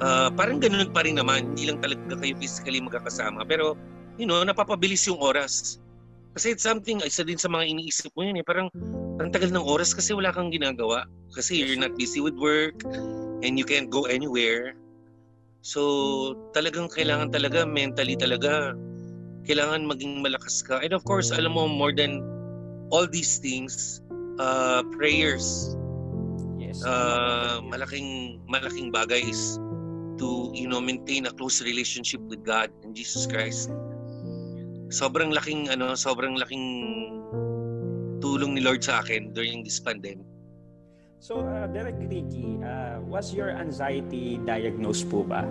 uh, 0.00 0.32
parang 0.32 0.58
ganun 0.58 0.90
pa 0.90 1.04
rin 1.06 1.20
naman. 1.20 1.54
Hindi 1.54 1.70
lang 1.70 1.78
talaga 1.84 2.18
kayo 2.18 2.34
physically 2.40 2.80
magkakasama. 2.82 3.46
Pero, 3.46 3.78
you 4.18 4.26
know, 4.26 4.40
napapabilis 4.42 5.06
yung 5.06 5.20
oras. 5.20 5.78
Kasi 6.34 6.56
it's 6.56 6.66
something, 6.66 6.98
isa 7.06 7.22
din 7.22 7.38
sa 7.38 7.46
mga 7.46 7.70
iniisip 7.70 8.10
mo 8.18 8.26
yun 8.26 8.40
eh. 8.40 8.44
Parang, 8.46 8.66
ang 9.22 9.30
tagal 9.30 9.54
ng 9.54 9.62
oras 9.62 9.94
kasi 9.94 10.10
wala 10.10 10.34
kang 10.34 10.50
ginagawa. 10.50 11.06
Kasi 11.30 11.62
you're 11.62 11.78
not 11.78 11.94
busy 11.94 12.18
with 12.18 12.34
work, 12.34 12.74
and 13.42 13.58
you 13.58 13.64
can't 13.64 13.90
go 13.90 14.04
anywhere. 14.04 14.76
So, 15.64 16.36
talagang 16.52 16.92
kailangan 16.92 17.32
talaga, 17.32 17.64
mentally 17.64 18.14
talaga, 18.20 18.76
kailangan 19.48 19.88
maging 19.88 20.20
malakas 20.20 20.60
ka. 20.60 20.80
And 20.84 20.92
of 20.92 21.04
course, 21.08 21.32
alam 21.32 21.56
mo, 21.56 21.64
more 21.68 21.92
than 21.92 22.20
all 22.92 23.08
these 23.08 23.40
things, 23.40 24.04
uh, 24.38 24.84
prayers. 24.92 25.76
Yes. 26.60 26.84
Uh, 26.84 27.64
malaking, 27.64 28.40
malaking 28.44 28.92
bagay 28.92 29.24
is 29.24 29.56
to, 30.20 30.52
you 30.52 30.68
know, 30.68 30.80
maintain 30.80 31.26
a 31.26 31.32
close 31.32 31.64
relationship 31.64 32.20
with 32.28 32.44
God 32.44 32.68
and 32.84 32.94
Jesus 32.94 33.24
Christ. 33.24 33.72
Sobrang 34.92 35.32
laking, 35.32 35.72
ano, 35.72 35.96
sobrang 35.96 36.36
laking 36.36 36.64
tulong 38.20 38.56
ni 38.56 38.60
Lord 38.60 38.84
sa 38.84 39.00
akin 39.00 39.32
during 39.32 39.64
this 39.64 39.80
pandemic. 39.80 40.24
So, 41.24 41.40
uh, 41.40 41.64
Derek 41.72 41.96
Ricky, 42.04 42.60
uh, 42.60 43.00
was 43.00 43.32
your 43.32 43.48
anxiety 43.48 44.36
diagnosed 44.44 45.08
po 45.08 45.24
ba? 45.24 45.48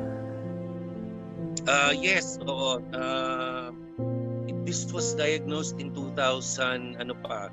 Uh, 1.65 1.89
yes, 1.97 2.37
oo. 2.45 2.77
Uh, 2.93 3.73
this 4.69 4.85
was 4.93 5.17
diagnosed 5.17 5.81
in 5.81 5.89
2000, 5.97 7.01
ano 7.01 7.17
pa, 7.25 7.49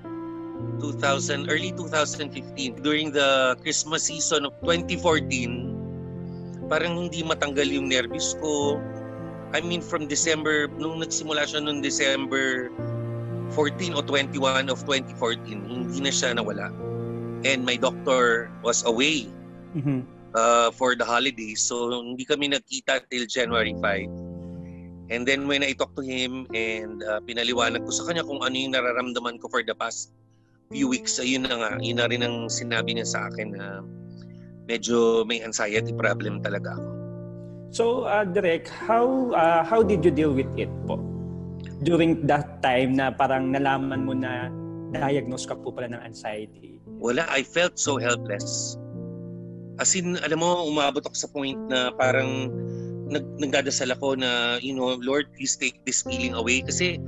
2000, 0.85 1.49
early 1.49 1.73
2015. 1.73 2.85
During 2.85 3.09
the 3.09 3.57
Christmas 3.65 4.12
season 4.12 4.45
of 4.45 4.53
2014, 4.69 6.69
parang 6.69 7.09
hindi 7.09 7.25
matanggal 7.25 7.73
yung 7.73 7.89
nervous 7.89 8.37
ko. 8.37 8.77
I 9.57 9.65
mean, 9.65 9.81
from 9.81 10.12
December, 10.12 10.69
nung 10.77 11.00
nagsimula 11.00 11.49
siya 11.49 11.65
noong 11.65 11.81
December 11.81 12.69
14 13.57 13.97
o 13.97 14.05
21 14.05 14.69
of 14.69 14.85
2014, 14.85 15.73
hindi 15.73 16.05
na 16.05 16.12
siya 16.12 16.37
nawala 16.37 16.69
and 17.45 17.65
my 17.65 17.77
doctor 17.77 18.51
was 18.63 18.85
away 18.85 19.29
mm-hmm. 19.77 20.05
uh, 20.35 20.71
for 20.73 20.95
the 20.95 21.05
holidays. 21.05 21.61
So 21.61 21.91
hindi 21.91 22.25
kami 22.25 22.53
nagkita 22.53 23.09
till 23.09 23.27
January 23.27 23.75
5. 23.79 25.11
And 25.11 25.27
then 25.27 25.51
when 25.51 25.67
I 25.67 25.75
talked 25.75 25.99
to 25.99 26.07
him 26.07 26.47
and 26.55 27.03
uh, 27.03 27.19
pinaliwanag 27.27 27.83
ko 27.83 27.91
sa 27.91 28.07
kanya 28.07 28.23
kung 28.23 28.39
ano 28.47 28.55
yung 28.55 28.79
nararamdaman 28.79 29.43
ko 29.43 29.51
for 29.51 29.67
the 29.67 29.75
past 29.75 30.15
few 30.71 30.87
weeks, 30.87 31.19
ayun 31.19 31.51
na 31.51 31.59
nga, 31.59 31.71
yun 31.83 31.99
na 31.99 32.07
rin 32.07 32.23
ang 32.23 32.47
sinabi 32.47 32.95
niya 32.95 33.11
sa 33.11 33.27
akin 33.27 33.59
na 33.59 33.83
medyo 34.71 35.27
may 35.27 35.43
anxiety 35.43 35.91
problem 35.91 36.39
talaga 36.39 36.79
ako. 36.79 36.91
So, 37.75 37.85
uh, 38.07 38.23
Direk, 38.23 38.71
how, 38.71 39.35
uh, 39.35 39.67
how 39.67 39.83
did 39.83 40.07
you 40.07 40.15
deal 40.15 40.31
with 40.31 40.51
it 40.55 40.71
po? 40.87 41.03
During 41.83 42.23
that 42.31 42.63
time 42.63 42.95
na 42.95 43.11
parang 43.11 43.51
nalaman 43.51 44.07
mo 44.07 44.15
na 44.15 44.47
diagnose 44.95 45.43
ka 45.43 45.59
po 45.59 45.75
pala 45.75 45.91
ng 45.91 46.03
anxiety? 46.07 46.70
Wala, 47.00 47.25
I 47.33 47.42
felt 47.42 47.80
so 47.80 47.97
helpless. 47.97 48.76
As 49.80 49.97
in, 49.97 50.21
alam 50.21 50.45
mo, 50.45 50.69
umabot 50.69 51.00
ako 51.00 51.16
sa 51.16 51.28
point 51.33 51.57
na 51.73 51.88
parang 51.97 52.52
nag, 53.09 53.25
nagdadasal 53.40 53.88
ako 53.97 54.21
na, 54.21 54.61
you 54.61 54.76
know, 54.76 55.00
Lord, 55.00 55.33
please 55.33 55.57
take 55.57 55.80
this 55.88 56.04
feeling 56.04 56.37
away. 56.37 56.61
Kasi 56.61 57.00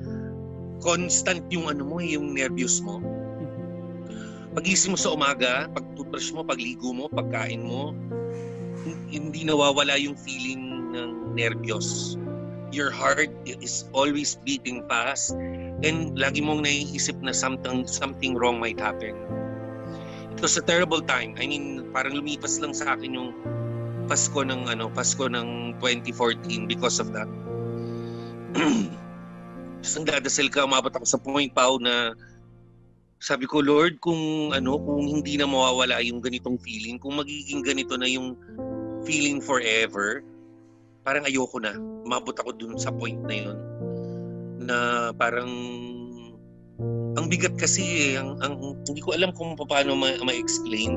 constant 0.81 1.45
yung 1.53 1.69
ano 1.69 1.85
mo, 1.85 2.01
yung 2.01 2.33
nervous 2.33 2.81
mo. 2.81 2.99
Pagising 4.57 4.97
mo 4.97 4.99
sa 4.99 5.13
umaga, 5.13 5.69
pag 5.69 5.85
toothbrush 5.95 6.33
mo, 6.33 6.41
pagligo 6.43 6.97
mo, 6.97 7.13
pagkain 7.13 7.61
mo, 7.61 7.93
hindi 9.13 9.45
nawawala 9.45 10.01
yung 10.01 10.17
feeling 10.17 10.93
ng 10.97 11.37
nervyos. 11.37 12.17
Your 12.73 12.89
heart 12.89 13.29
is 13.45 13.85
always 13.93 14.41
beating 14.49 14.81
fast 14.89 15.37
and 15.85 16.17
lagi 16.17 16.41
mong 16.41 16.65
naiisip 16.65 17.21
na 17.21 17.37
something 17.37 17.85
something 17.85 18.33
wrong 18.33 18.57
might 18.57 18.81
happen 18.81 19.13
was 20.43 20.59
a 20.59 20.65
terrible 20.67 21.01
time. 21.01 21.39
I 21.39 21.47
mean, 21.47 21.95
parang 21.95 22.19
lumipas 22.19 22.59
lang 22.59 22.75
sa 22.75 22.99
akin 22.99 23.15
yung 23.15 23.31
Pasko 24.11 24.43
ng 24.43 24.67
ano, 24.67 24.91
Pasko 24.91 25.31
ng 25.31 25.79
2014 25.79 26.67
because 26.67 26.99
of 26.99 27.15
that. 27.15 27.31
Tapos 29.83 29.95
ang 29.99 30.07
dadasal 30.07 30.51
ka, 30.51 30.67
umabot 30.67 30.91
ako 30.91 31.07
sa 31.07 31.19
point 31.23 31.55
pa 31.55 31.71
na 31.79 32.13
sabi 33.23 33.47
ko, 33.47 33.63
Lord, 33.63 34.03
kung 34.03 34.51
ano, 34.51 34.83
kung 34.83 35.07
hindi 35.07 35.39
na 35.39 35.47
mawawala 35.47 36.03
yung 36.03 36.19
ganitong 36.19 36.59
feeling, 36.59 36.99
kung 36.99 37.23
magiging 37.23 37.63
ganito 37.63 37.95
na 37.95 38.11
yung 38.11 38.35
feeling 39.07 39.39
forever, 39.39 40.27
parang 41.07 41.23
ayoko 41.27 41.63
na. 41.63 41.79
Umabot 42.03 42.35
ako 42.35 42.51
dun 42.59 42.75
sa 42.83 42.91
point 42.91 43.19
na 43.27 43.37
yun 43.47 43.59
na 44.63 45.11
parang 45.19 45.51
ang 47.17 47.27
bigat 47.29 47.55
kasi 47.61 48.15
eh, 48.15 48.21
ang, 48.21 48.41
ang, 48.41 48.57
hindi 48.89 49.01
ko 49.05 49.13
alam 49.13 49.33
kung 49.37 49.53
paano 49.57 49.93
ma- 49.93 50.21
ma-explain. 50.25 50.97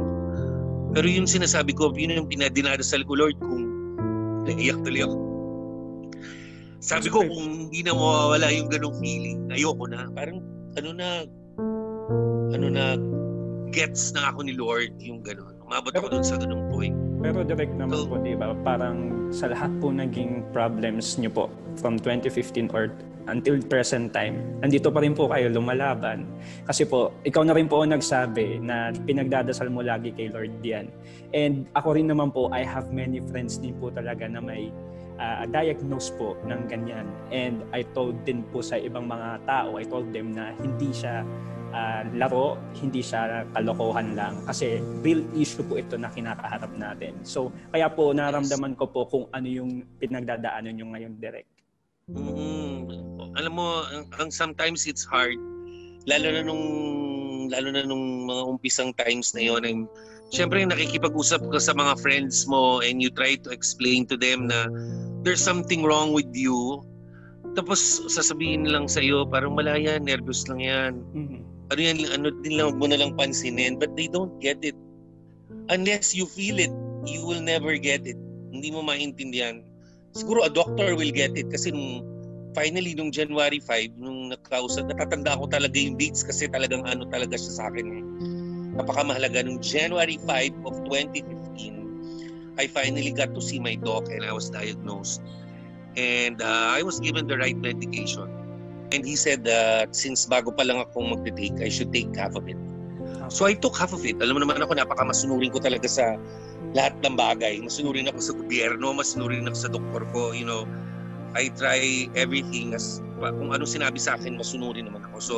Pero 0.96 1.08
yung 1.12 1.28
sinasabi 1.28 1.76
ko, 1.76 1.92
yun 1.92 2.16
yung 2.16 2.30
pinadinadasal 2.32 3.04
ko, 3.04 3.20
Lord, 3.20 3.36
kung 3.44 3.64
naiyak 4.48 4.80
tuloy 4.88 5.04
ako. 5.04 5.18
Sabi 6.80 7.08
ko, 7.12 7.26
kung 7.26 7.68
hindi 7.68 7.84
na 7.84 7.98
mawawala 7.98 8.48
yung 8.54 8.70
ganong 8.72 8.96
feeling, 9.02 9.50
ayoko 9.52 9.90
na. 9.92 10.08
Parang, 10.16 10.40
ano 10.80 10.90
na, 10.96 11.08
ano 12.56 12.68
na, 12.72 12.96
gets 13.76 14.16
na 14.16 14.32
ako 14.32 14.48
ni 14.48 14.54
Lord 14.56 14.96
yung 15.04 15.20
ganon. 15.20 15.60
Umabot 15.68 15.92
ako 15.92 16.08
dun 16.16 16.24
sa 16.24 16.40
ganong 16.40 16.72
point. 16.72 16.96
Pero 17.26 17.42
direct 17.42 17.74
naman 17.74 18.06
po, 18.06 18.22
di 18.22 18.38
ba? 18.38 18.54
Parang 18.62 19.10
sa 19.34 19.50
lahat 19.50 19.74
po 19.82 19.90
naging 19.90 20.46
problems 20.54 21.18
nyo 21.18 21.34
po 21.34 21.46
from 21.82 21.98
2015 21.98 22.70
or 22.70 22.94
until 23.26 23.58
present 23.66 24.14
time, 24.14 24.38
nandito 24.62 24.94
pa 24.94 25.02
rin 25.02 25.18
po 25.18 25.26
kayo 25.26 25.50
lumalaban. 25.50 26.30
Kasi 26.70 26.86
po, 26.86 27.18
ikaw 27.26 27.42
na 27.42 27.58
rin 27.58 27.66
po 27.66 27.82
ang 27.82 27.98
nagsabi 27.98 28.62
na 28.62 28.94
pinagdadasal 28.94 29.74
mo 29.74 29.82
lagi 29.82 30.14
kay 30.14 30.30
Lord 30.30 30.62
yan. 30.62 30.86
And 31.34 31.66
ako 31.74 31.98
rin 31.98 32.14
naman 32.14 32.30
po, 32.30 32.54
I 32.54 32.62
have 32.62 32.94
many 32.94 33.18
friends 33.34 33.58
din 33.58 33.74
po 33.82 33.90
talaga 33.90 34.30
na 34.30 34.38
may 34.38 34.70
uh, 35.18 35.50
diagnose 35.50 36.14
po 36.22 36.38
ng 36.46 36.70
ganyan. 36.70 37.10
And 37.34 37.66
I 37.74 37.90
told 37.98 38.22
din 38.22 38.46
po 38.54 38.62
sa 38.62 38.78
ibang 38.78 39.10
mga 39.10 39.50
tao, 39.50 39.82
I 39.82 39.86
told 39.90 40.14
them 40.14 40.38
na 40.38 40.54
hindi 40.62 40.94
siya 40.94 41.26
uh, 41.74 42.04
laro, 42.14 42.60
hindi 42.78 43.02
siya 43.02 43.48
kalokohan 43.56 44.14
lang. 44.14 44.44
Kasi 44.46 44.84
real 45.02 45.24
issue 45.34 45.66
po 45.66 45.80
ito 45.80 45.96
na 45.98 46.12
kinakaharap 46.12 46.72
natin. 46.76 47.18
So, 47.26 47.50
kaya 47.72 47.90
po 47.90 48.12
naramdaman 48.14 48.78
ko 48.78 48.86
po 48.90 49.08
kung 49.08 49.26
ano 49.34 49.48
yung 49.48 49.86
pinagdadaanan 49.98 50.76
nyo 50.76 50.86
ngayon 50.94 51.14
direct. 51.18 51.50
Mm, 52.12 52.86
alam 53.34 53.54
mo, 53.58 53.82
ang, 53.90 54.06
ang 54.22 54.30
sometimes 54.30 54.86
it's 54.86 55.02
hard. 55.08 55.40
Lalo 56.06 56.28
na 56.30 56.42
nung 56.46 56.66
lalo 57.50 57.70
na 57.74 57.86
nung 57.86 58.26
mga 58.26 58.44
umpisang 58.46 58.92
times 58.98 59.34
na 59.38 59.42
yon 59.46 59.62
ay 59.66 59.76
syempre 60.34 60.62
nakikipag-usap 60.66 61.42
ka 61.54 61.60
sa 61.62 61.74
mga 61.78 61.98
friends 62.02 62.50
mo 62.50 62.82
and 62.82 63.02
you 63.02 63.10
try 63.14 63.38
to 63.38 63.54
explain 63.54 64.06
to 64.06 64.18
them 64.18 64.50
na 64.50 64.66
there's 65.22 65.42
something 65.42 65.86
wrong 65.86 66.14
with 66.14 66.30
you. 66.34 66.82
Tapos 67.56 67.80
sasabihin 68.12 68.68
lang 68.68 68.90
sa 68.90 69.00
iyo 69.00 69.24
parang 69.26 69.56
wala 69.56 69.78
yan, 69.78 70.06
nervous 70.06 70.46
lang 70.50 70.62
yan. 70.62 70.94
Mm-hmm. 71.14 71.55
Ano 71.74 71.80
yan, 71.82 72.06
ano 72.14 72.30
din 72.46 72.62
lang, 72.62 72.78
mo 72.78 72.86
na 72.86 73.00
lang 73.00 73.18
pansinin. 73.18 73.82
But 73.82 73.98
they 73.98 74.06
don't 74.06 74.38
get 74.44 74.62
it. 74.62 74.78
Unless 75.70 76.14
you 76.14 76.30
feel 76.30 76.62
it, 76.62 76.74
you 77.10 77.26
will 77.26 77.42
never 77.42 77.78
get 77.78 78.06
it. 78.06 78.18
Hindi 78.54 78.70
mo 78.70 78.86
maintindihan 78.86 79.66
siguro 80.16 80.48
a 80.48 80.50
doctor 80.50 80.96
will 80.96 81.12
get 81.12 81.36
it 81.36 81.52
kasi 81.52 81.76
nung 81.76 82.00
finally 82.56 82.96
nung 82.96 83.12
January 83.12 83.60
5 83.60 84.00
nung 84.00 84.32
nagkausap 84.32 84.88
natatanda 84.88 85.36
ko 85.36 85.46
talaga 85.52 85.76
yung 85.76 86.00
dates 86.00 86.24
kasi 86.24 86.48
talagang 86.48 86.88
ano 86.88 87.04
talaga 87.12 87.36
siya 87.36 87.52
sa 87.52 87.64
akin 87.68 87.86
eh. 87.92 88.04
napakamahalaga 88.80 89.44
nung 89.44 89.60
January 89.60 90.16
5 90.24 90.56
of 90.64 90.80
2015 90.88 92.56
I 92.56 92.72
finally 92.72 93.12
got 93.12 93.36
to 93.36 93.44
see 93.44 93.60
my 93.60 93.76
doc 93.76 94.08
and 94.08 94.24
I 94.24 94.32
was 94.32 94.48
diagnosed 94.48 95.20
and 96.00 96.40
uh, 96.40 96.72
I 96.72 96.80
was 96.80 97.04
given 97.04 97.28
the 97.28 97.36
right 97.36 97.60
medication 97.60 98.32
And 98.94 99.02
he 99.02 99.18
said 99.18 99.42
that 99.50 99.96
since 99.96 100.30
bago 100.30 100.54
pa 100.54 100.62
lang 100.62 100.78
akong 100.84 101.14
magte-take, 101.16 101.58
I 101.62 101.70
should 101.70 101.90
take 101.90 102.14
half 102.14 102.38
of 102.38 102.46
it. 102.46 102.58
So 103.34 103.50
I 103.50 103.58
took 103.58 103.74
half 103.78 103.94
of 103.94 104.06
it. 104.06 104.22
Alam 104.22 104.38
mo 104.38 104.42
naman 104.46 104.62
ako, 104.62 104.78
napaka-masunurin 104.78 105.50
ko 105.50 105.58
talaga 105.58 105.90
sa 105.90 106.20
lahat 106.78 106.94
ng 107.02 107.18
bagay. 107.18 107.58
Masunurin 107.66 108.06
ako 108.12 108.20
sa 108.22 108.34
gobyerno, 108.38 108.94
masunurin 108.94 109.50
ako 109.50 109.58
sa 109.58 109.70
doktor 109.74 110.04
ko, 110.14 110.36
you 110.36 110.46
know. 110.46 110.70
I 111.36 111.52
try 111.58 112.08
everything 112.16 112.72
as 112.72 113.04
kung 113.20 113.52
ano 113.52 113.68
sinabi 113.68 114.00
sa 114.00 114.16
akin, 114.16 114.40
masunurin 114.40 114.88
naman 114.88 115.04
ako. 115.12 115.18
So, 115.20 115.36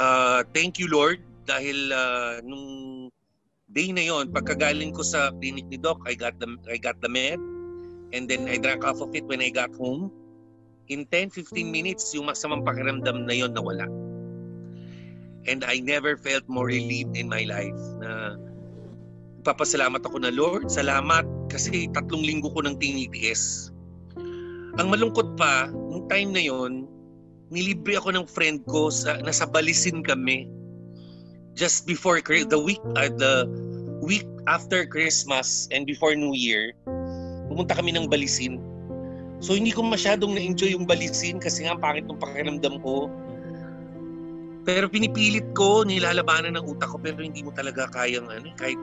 uh, 0.00 0.42
thank 0.56 0.80
you 0.80 0.88
Lord 0.88 1.20
dahil 1.46 1.94
uh, 1.94 2.42
nung 2.42 2.66
day 3.70 3.94
na 3.94 4.02
yon 4.02 4.34
pagkagaling 4.34 4.90
ko 4.90 5.06
sa 5.06 5.30
clinic 5.38 5.66
ni 5.70 5.78
Doc, 5.78 6.02
I 6.08 6.18
got 6.18 6.38
the 6.42 6.48
I 6.66 6.80
got 6.80 6.98
the 6.98 7.10
med 7.10 7.38
and 8.10 8.26
then 8.26 8.50
I 8.50 8.58
drank 8.58 8.82
half 8.82 8.98
of 8.98 9.14
it 9.14 9.26
when 9.30 9.38
I 9.38 9.50
got 9.50 9.70
home. 9.78 10.10
In 10.86 11.02
10-15 11.10 11.66
minutes, 11.66 12.14
yung 12.14 12.30
masamang 12.30 12.62
pakiramdam 12.62 13.26
na 13.26 13.34
yon 13.34 13.50
nawala. 13.50 13.90
And 15.50 15.66
I 15.66 15.82
never 15.82 16.14
felt 16.14 16.46
more 16.46 16.70
relieved 16.70 17.18
in 17.18 17.26
my 17.26 17.42
life 17.42 17.78
na 17.98 18.38
papasalamat 19.42 20.02
ako 20.06 20.22
na 20.22 20.30
Lord, 20.30 20.70
salamat 20.70 21.26
kasi 21.50 21.90
tatlong 21.90 22.22
linggo 22.22 22.50
ko 22.54 22.62
nang 22.62 22.78
tinitiis. 22.78 23.74
Ang 24.78 24.90
malungkot 24.90 25.34
pa, 25.34 25.70
nung 25.70 26.06
time 26.06 26.30
na 26.34 26.42
yon, 26.42 26.86
nilibre 27.50 27.98
ako 27.98 28.14
ng 28.14 28.26
friend 28.26 28.62
ko 28.66 28.90
sa 28.90 29.18
nasa 29.22 29.46
Balisin 29.46 30.02
kami. 30.06 30.46
Just 31.58 31.86
before 31.88 32.20
the 32.20 32.60
week 32.60 32.82
uh, 32.94 33.08
the 33.08 33.48
week 34.04 34.28
after 34.44 34.84
Christmas 34.84 35.66
and 35.72 35.88
before 35.88 36.12
New 36.12 36.36
Year, 36.36 36.76
pumunta 37.48 37.74
kami 37.74 37.96
ng 37.96 38.06
Balisin 38.12 38.75
So 39.46 39.54
hindi 39.54 39.70
ko 39.70 39.86
masyadong 39.86 40.34
na-enjoy 40.34 40.74
yung 40.74 40.90
balisin 40.90 41.38
kasi 41.38 41.70
nga 41.70 41.78
pangit 41.78 42.02
ng 42.10 42.18
pakiramdam 42.18 42.82
ko. 42.82 43.06
Pero 44.66 44.90
pinipilit 44.90 45.46
ko, 45.54 45.86
nilalabanan 45.86 46.58
ng 46.58 46.66
utak 46.66 46.90
ko 46.90 46.98
pero 46.98 47.22
hindi 47.22 47.46
mo 47.46 47.54
talaga 47.54 47.86
kayang 47.94 48.26
ano, 48.26 48.50
kahit 48.58 48.74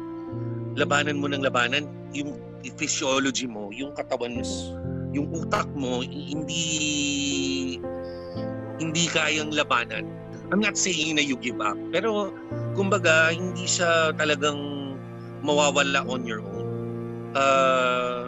labanan 0.79 1.19
mo 1.19 1.27
ng 1.27 1.43
labanan, 1.43 1.83
yung 2.15 2.39
physiology 2.79 3.43
mo, 3.43 3.75
yung 3.75 3.91
katawan 3.91 4.39
mo, 4.39 4.47
yung 5.11 5.27
utak 5.35 5.67
mo, 5.75 5.99
hindi 5.99 6.63
hindi 8.79 9.03
kayang 9.11 9.51
labanan. 9.51 10.07
I'm 10.47 10.63
not 10.63 10.79
saying 10.79 11.19
na 11.19 11.23
you 11.27 11.35
give 11.35 11.59
up, 11.59 11.75
pero 11.91 12.31
kumbaga 12.79 13.35
hindi 13.35 13.67
siya 13.67 14.15
talagang 14.15 14.95
mawawala 15.43 16.07
on 16.07 16.23
your 16.23 16.39
own. 16.39 16.67
Uh, 17.35 18.22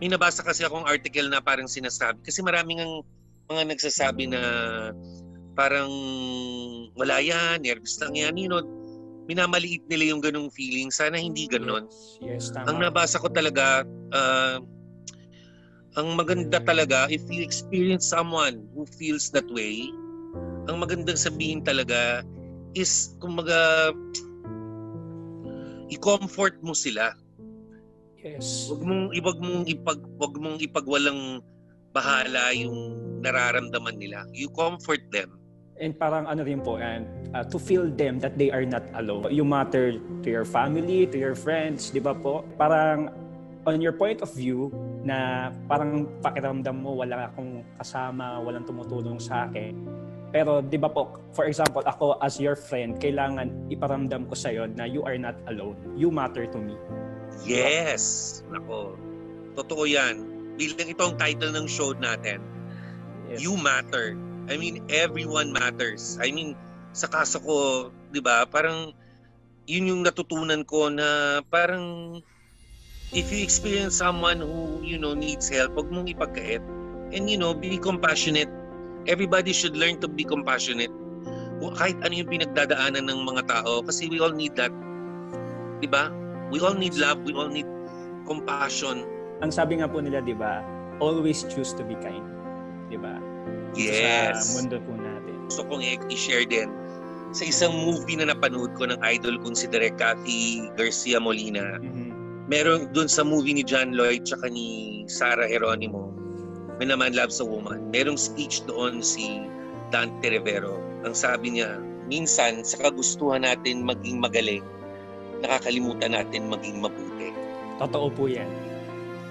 may 0.00 0.08
nabasa 0.12 0.44
kasi 0.44 0.64
akong 0.64 0.84
article 0.84 1.28
na 1.32 1.40
parang 1.40 1.68
sinasabi, 1.68 2.20
kasi 2.20 2.44
maraming 2.44 2.80
ang 2.84 3.00
mga 3.48 3.72
nagsasabi 3.72 4.28
na 4.28 4.40
parang 5.56 5.88
wala 6.98 7.16
yan, 7.22 7.64
nervous 7.64 7.96
lang 8.02 8.12
yan, 8.12 8.36
you 8.36 8.48
know, 8.50 8.60
minamaliit 9.26 9.82
nila 9.88 10.14
yung 10.14 10.22
ganung 10.22 10.52
feeling. 10.52 10.92
Sana 10.92 11.18
hindi 11.18 11.48
ganon. 11.48 11.88
Yes, 12.20 12.20
yes 12.22 12.44
tama. 12.52 12.70
Ang 12.70 12.76
nabasa 12.84 13.16
ko 13.18 13.28
talaga, 13.32 13.82
uh, 14.12 14.60
ang 15.96 16.08
maganda 16.12 16.60
talaga, 16.60 17.08
if 17.08 17.24
you 17.32 17.40
experience 17.40 18.04
someone 18.04 18.68
who 18.76 18.84
feels 19.00 19.32
that 19.32 19.48
way, 19.48 19.88
ang 20.68 20.78
magandang 20.84 21.16
sabihin 21.16 21.64
talaga 21.64 22.20
is, 22.76 23.16
kumbaga, 23.18 23.90
i-comfort 25.88 26.60
mo 26.60 26.76
sila 26.76 27.16
Yes. 28.26 28.66
Wag 28.66 28.82
mong 28.82 29.14
wag 29.14 29.38
mong 29.38 29.62
ipag 29.70 30.00
wag 30.18 30.34
mong 30.34 30.58
ipagwalang 30.58 31.38
bahala 31.94 32.50
yung 32.58 32.98
nararamdaman 33.22 33.94
nila. 34.02 34.26
You 34.34 34.50
comfort 34.50 35.06
them. 35.14 35.38
And 35.78 35.94
parang 35.94 36.26
ano 36.26 36.42
rin 36.42 36.64
po, 36.64 36.80
and 36.80 37.06
uh, 37.36 37.44
to 37.52 37.60
feel 37.60 37.86
them 37.86 38.18
that 38.24 38.34
they 38.40 38.50
are 38.50 38.64
not 38.64 38.82
alone. 38.96 39.28
You 39.30 39.44
matter 39.44 40.00
to 40.24 40.28
your 40.28 40.48
family, 40.48 41.06
to 41.06 41.16
your 41.20 41.36
friends, 41.36 41.92
di 41.92 42.00
ba 42.00 42.16
po? 42.16 42.42
Parang 42.56 43.12
on 43.68 43.78
your 43.84 43.92
point 43.92 44.24
of 44.24 44.32
view, 44.32 44.72
na 45.06 45.48
parang 45.70 46.10
pakiramdam 46.18 46.82
mo 46.82 46.98
wala 46.98 47.30
akong 47.30 47.62
kasama, 47.78 48.42
walang 48.42 48.66
tumutulong 48.66 49.22
sa 49.22 49.46
akin. 49.46 49.78
Pero 50.34 50.58
di 50.58 50.74
ba 50.74 50.90
po, 50.90 51.22
for 51.30 51.46
example, 51.46 51.84
ako 51.86 52.18
as 52.18 52.42
your 52.42 52.58
friend, 52.58 52.98
kailangan 52.98 53.70
iparamdam 53.70 54.26
ko 54.26 54.34
sa'yo 54.34 54.66
na 54.74 54.88
you 54.88 55.06
are 55.06 55.14
not 55.14 55.38
alone. 55.46 55.78
You 55.94 56.10
matter 56.10 56.48
to 56.50 56.58
me. 56.58 56.74
Yes! 57.44 58.40
Nako, 58.48 58.96
totoo 59.58 59.84
yan. 59.84 60.24
Bilang 60.56 60.88
ito 60.88 61.02
ang 61.04 61.16
title 61.20 61.52
ng 61.52 61.66
show 61.68 61.92
natin. 61.98 62.40
Yes. 63.28 63.44
You 63.44 63.58
matter. 63.60 64.16
I 64.46 64.56
mean, 64.56 64.86
everyone 64.88 65.50
matters. 65.50 66.16
I 66.22 66.30
mean, 66.30 66.54
sa 66.96 67.10
kaso 67.10 67.42
ko, 67.42 67.56
di 68.14 68.22
ba, 68.22 68.46
parang 68.48 68.94
yun 69.66 69.90
yung 69.90 70.02
natutunan 70.06 70.62
ko 70.62 70.88
na 70.88 71.42
parang 71.50 72.18
if 73.10 73.28
you 73.34 73.42
experience 73.42 73.98
someone 73.98 74.38
who, 74.38 74.80
you 74.86 74.96
know, 74.96 75.12
needs 75.12 75.50
help, 75.50 75.74
huwag 75.74 75.90
mong 75.90 76.08
ipagkait. 76.08 76.62
And, 77.12 77.30
you 77.30 77.38
know, 77.38 77.54
be 77.54 77.78
compassionate. 77.78 78.50
Everybody 79.06 79.54
should 79.54 79.76
learn 79.76 80.02
to 80.02 80.08
be 80.10 80.26
compassionate. 80.26 80.90
Kahit 81.62 81.98
ano 82.02 82.14
yung 82.14 82.30
pinagdadaanan 82.30 83.06
ng 83.10 83.20
mga 83.26 83.42
tao 83.50 83.82
kasi 83.82 84.10
we 84.10 84.18
all 84.22 84.34
need 84.34 84.54
that. 84.58 84.70
Di 85.82 85.86
ba? 85.90 86.10
We 86.50 86.62
all 86.62 86.74
need 86.74 86.94
love. 86.94 87.22
We 87.26 87.34
all 87.34 87.50
need 87.50 87.66
compassion. 88.26 89.02
Ang 89.42 89.50
sabi 89.52 89.82
nga 89.82 89.90
po 89.90 90.00
nila, 90.00 90.22
di 90.22 90.32
ba, 90.32 90.62
always 91.02 91.44
choose 91.50 91.74
to 91.76 91.82
be 91.82 91.98
kind. 91.98 92.24
Di 92.88 92.96
ba? 92.96 93.18
Yes. 93.76 94.54
Sa 94.54 94.62
mundo 94.62 94.80
po 94.80 94.94
natin. 94.96 95.34
Gusto 95.46 95.62
kong 95.68 95.82
i-share 96.10 96.46
din 96.48 96.72
sa 97.34 97.44
isang 97.44 97.74
movie 97.74 98.16
na 98.16 98.30
napanood 98.30 98.72
ko 98.78 98.86
ng 98.86 98.98
idol 99.02 99.36
kong 99.42 99.58
si 99.58 99.66
Direk 99.66 99.98
Cathy 99.98 100.70
Garcia 100.78 101.18
Molina. 101.18 101.82
Mm-hmm. 101.82 102.10
Meron 102.46 102.94
dun 102.94 103.10
sa 103.10 103.26
movie 103.26 103.58
ni 103.58 103.66
John 103.66 103.92
Lloyd 103.98 104.22
tsaka 104.22 104.46
ni 104.46 105.02
Sarah 105.10 105.50
Geronimo, 105.50 106.14
may 106.78 106.86
naman 106.86 107.18
Loves 107.18 107.42
a 107.42 107.46
Woman. 107.46 107.90
Merong 107.90 108.14
speech 108.14 108.62
doon 108.70 109.02
si 109.02 109.42
Dante 109.90 110.30
Rivero. 110.30 110.78
Ang 111.02 111.12
sabi 111.12 111.58
niya, 111.58 111.82
minsan 112.06 112.62
sa 112.62 112.86
kagustuhan 112.86 113.42
natin 113.42 113.82
maging 113.82 114.22
magaling, 114.22 114.62
nakakalimutan 115.44 116.16
natin 116.16 116.48
maging 116.48 116.80
mabuti. 116.80 117.32
Totoo 117.76 118.08
po 118.12 118.28
yan. 118.30 118.48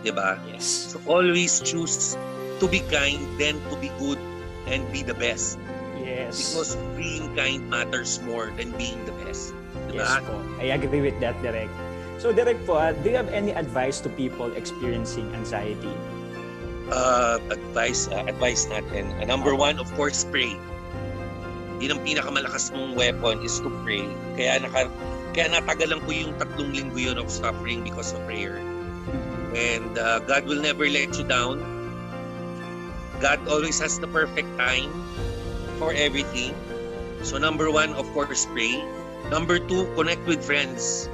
Diba? 0.06 0.38
Yes. 0.46 0.94
So 0.94 1.02
always 1.10 1.62
choose 1.66 2.14
to 2.62 2.66
be 2.70 2.86
kind, 2.94 3.22
then 3.42 3.58
to 3.74 3.76
be 3.82 3.90
good, 3.98 4.22
and 4.70 4.86
be 4.94 5.02
the 5.02 5.18
best. 5.18 5.58
Yes. 5.98 6.38
Because 6.38 6.78
being 6.94 7.34
kind 7.34 7.66
matters 7.70 8.22
more 8.22 8.54
than 8.54 8.70
being 8.78 9.02
the 9.10 9.16
best. 9.26 9.58
Diba? 9.90 10.06
Yes 10.06 10.22
po. 10.22 10.38
I 10.62 10.78
agree 10.78 11.02
with 11.02 11.18
that, 11.26 11.34
Direk. 11.42 11.72
So, 12.22 12.32
Direk 12.32 12.62
po, 12.64 12.78
uh, 12.78 12.94
do 13.02 13.12
you 13.12 13.18
have 13.18 13.30
any 13.34 13.52
advice 13.52 14.00
to 14.06 14.10
people 14.14 14.54
experiencing 14.54 15.28
anxiety? 15.36 15.92
Uh, 16.88 17.42
advice, 17.50 18.08
uh, 18.14 18.30
advice 18.30 18.70
natin. 18.70 19.10
Uh, 19.18 19.26
number 19.26 19.58
one, 19.58 19.82
of 19.82 19.90
course, 19.98 20.22
pray. 20.30 20.54
Yun 21.82 21.98
ang 21.98 22.02
pinakamalakas 22.06 22.72
mong 22.72 22.96
weapon 22.96 23.42
is 23.44 23.60
to 23.60 23.68
pray. 23.84 24.06
Kaya 24.40 24.64
naka, 24.64 24.88
kaya 25.36 25.52
natagalan 25.52 26.00
ko 26.08 26.10
yung 26.16 26.32
tatlong 26.40 26.72
linggo 26.72 26.96
yun 26.96 27.20
of 27.20 27.28
suffering 27.28 27.84
because 27.84 28.16
of 28.16 28.24
prayer. 28.24 28.64
And 29.52 29.92
uh, 30.00 30.24
God 30.24 30.48
will 30.48 30.64
never 30.64 30.88
let 30.88 31.12
you 31.20 31.28
down. 31.28 31.60
God 33.20 33.44
always 33.52 33.84
has 33.84 34.00
the 34.00 34.08
perfect 34.08 34.48
time 34.56 34.96
for 35.76 35.92
everything. 35.92 36.56
So 37.28 37.36
number 37.36 37.68
one, 37.68 37.92
of 38.00 38.08
course, 38.16 38.48
pray. 38.48 38.80
Number 39.28 39.60
two, 39.60 39.92
connect 40.00 40.24
with 40.24 40.40
friends. 40.40 41.12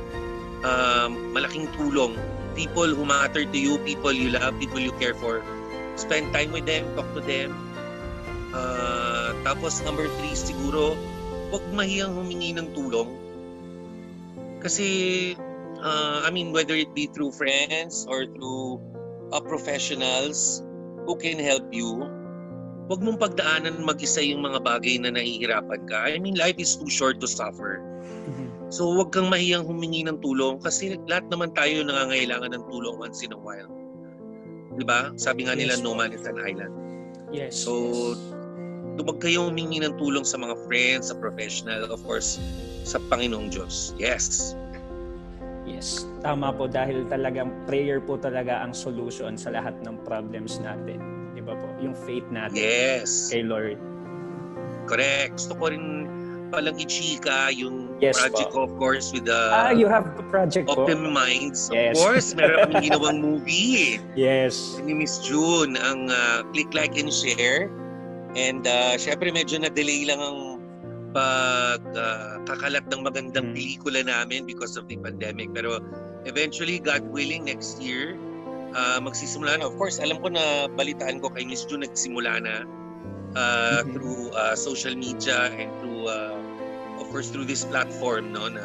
Um, 0.62 1.34
malaking 1.34 1.74
tulong. 1.74 2.14
People 2.54 2.94
who 2.94 3.02
matter 3.02 3.42
to 3.42 3.58
you, 3.58 3.82
people 3.82 4.14
you 4.14 4.38
love, 4.38 4.54
people 4.62 4.78
you 4.78 4.94
care 5.02 5.18
for. 5.18 5.42
Spend 5.98 6.30
time 6.30 6.54
with 6.54 6.70
them, 6.70 6.86
talk 6.94 7.10
to 7.18 7.26
them. 7.26 7.58
Uh, 8.54 9.34
tapos 9.42 9.82
number 9.82 10.06
three, 10.22 10.38
siguro, 10.38 10.94
huwag 11.50 11.66
mahiyang 11.74 12.14
humingi 12.14 12.54
ng 12.54 12.70
tulong 12.78 13.21
kasi, 14.62 14.88
uh, 15.82 16.22
I 16.24 16.30
mean, 16.30 16.54
whether 16.54 16.78
it 16.78 16.94
be 16.94 17.10
through 17.10 17.34
friends 17.34 18.06
or 18.08 18.30
through 18.30 18.80
uh, 19.34 19.42
professionals 19.42 20.62
who 21.10 21.18
can 21.18 21.42
help 21.42 21.66
you, 21.74 22.06
huwag 22.88 23.02
mong 23.02 23.18
pagdaanan 23.18 23.82
mag-isa 23.82 24.22
yung 24.22 24.46
mga 24.46 24.62
bagay 24.62 25.02
na 25.02 25.12
nahihirapan 25.16 25.82
ka. 25.90 26.08
I 26.08 26.22
mean, 26.22 26.38
life 26.38 26.60
is 26.62 26.78
too 26.78 26.90
short 26.90 27.20
to 27.24 27.28
suffer. 27.28 27.82
Mm-hmm. 28.28 28.72
So, 28.72 28.88
huwag 28.88 29.12
kang 29.12 29.28
mahiyang 29.28 29.68
humingi 29.68 30.08
ng 30.08 30.24
tulong 30.24 30.64
kasi 30.64 30.96
lahat 31.08 31.28
naman 31.28 31.52
tayo 31.58 31.84
nangangailangan 31.84 32.56
ng 32.56 32.64
tulong 32.72 32.96
once 33.00 33.20
in 33.26 33.36
a 33.36 33.40
while. 33.40 33.68
Di 34.76 34.88
ba? 34.88 35.12
Sabi 35.20 35.48
nga 35.48 35.56
nila, 35.56 35.76
yes. 35.76 35.84
no 35.84 35.92
man 35.92 36.16
is 36.16 36.24
an 36.24 36.40
island. 36.40 36.72
Yes. 37.32 37.56
So, 37.56 37.72
yes. 38.16 38.41
Huwag 39.00 39.18
kayong 39.24 39.54
humingi 39.54 39.80
ng 39.80 39.96
tulong 39.96 40.28
sa 40.28 40.36
mga 40.36 40.56
friends, 40.68 41.08
sa 41.10 41.16
professional, 41.16 41.88
of 41.88 42.02
course, 42.04 42.42
sa 42.84 43.00
Panginoong 43.08 43.48
Diyos. 43.48 43.96
Yes. 43.96 44.56
Yes, 45.62 46.10
tama 46.26 46.50
po 46.52 46.66
dahil 46.66 47.06
talagang 47.06 47.54
prayer 47.70 48.02
po 48.02 48.18
talaga 48.18 48.66
ang 48.66 48.74
solution 48.74 49.38
sa 49.38 49.54
lahat 49.54 49.78
ng 49.86 50.02
problems 50.04 50.58
natin. 50.58 50.98
Di 51.38 51.40
ba 51.40 51.54
po? 51.54 51.68
Yung 51.80 51.94
faith 51.94 52.26
natin 52.34 52.58
Yes. 52.58 53.30
kay 53.30 53.46
Lord. 53.46 53.78
Correct. 54.90 55.38
Gusto 55.38 55.54
ko 55.56 55.70
rin 55.70 56.10
palang 56.52 56.76
i-chika 56.76 57.54
yung 57.56 57.96
Yes 58.04 58.20
project 58.20 58.52
ko, 58.52 58.68
of 58.68 58.74
course, 58.76 59.14
with 59.16 59.24
the 59.24 59.42
ah, 59.54 59.72
you 59.72 59.88
have 59.88 60.04
a 60.20 60.26
project 60.28 60.68
po? 60.68 60.84
Optimum 60.84 61.16
Minds. 61.16 61.72
Yes. 61.72 61.96
Of 61.96 62.04
course, 62.04 62.28
meron 62.36 62.68
kaming 62.68 62.84
ginawang 62.92 63.18
movie. 63.24 64.02
Yes. 64.18 64.76
ni 64.84 64.92
Miss 64.92 65.22
June 65.24 65.80
ang 65.80 66.12
uh, 66.12 66.44
click, 66.52 66.74
like, 66.76 67.00
and 67.00 67.08
share. 67.08 67.72
And 68.36 68.64
uh, 68.64 68.96
syempre 68.96 69.30
medyo 69.32 69.60
na-delay 69.60 70.08
lang 70.08 70.20
ang 70.20 70.40
pag 71.12 71.84
uh, 71.92 72.40
ng 72.88 73.02
magandang 73.04 73.52
Mm. 73.52 73.56
pelikula 73.56 74.02
namin 74.08 74.48
because 74.48 74.80
of 74.80 74.88
the 74.88 74.96
pandemic. 74.96 75.52
Pero 75.52 75.84
eventually, 76.24 76.80
God 76.80 77.04
willing, 77.12 77.52
next 77.52 77.84
year, 77.84 78.16
uh, 78.72 79.00
magsisimula 79.04 79.60
na. 79.60 79.68
Of 79.68 79.76
course, 79.76 80.00
alam 80.00 80.24
ko 80.24 80.32
na 80.32 80.72
balitaan 80.72 81.20
ko 81.20 81.28
kay 81.36 81.44
Miss 81.44 81.68
June 81.68 81.84
nagsimula 81.84 82.40
na 82.40 82.56
uh, 83.36 83.84
Mhm. 83.84 83.92
through 83.92 84.32
uh, 84.32 84.56
social 84.56 84.96
media 84.96 85.52
and 85.52 85.68
through, 85.84 86.08
uh, 86.08 86.40
of 87.04 87.12
course, 87.12 87.28
through 87.28 87.48
this 87.48 87.68
platform 87.68 88.32
no, 88.32 88.48
na 88.48 88.64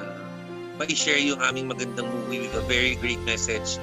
ma-share 0.79 1.18
yung 1.18 1.42
aming 1.42 1.66
magandang 1.66 2.07
movie 2.07 2.46
with 2.46 2.55
a 2.55 2.62
very 2.70 2.94
great 3.00 3.18
message 3.26 3.81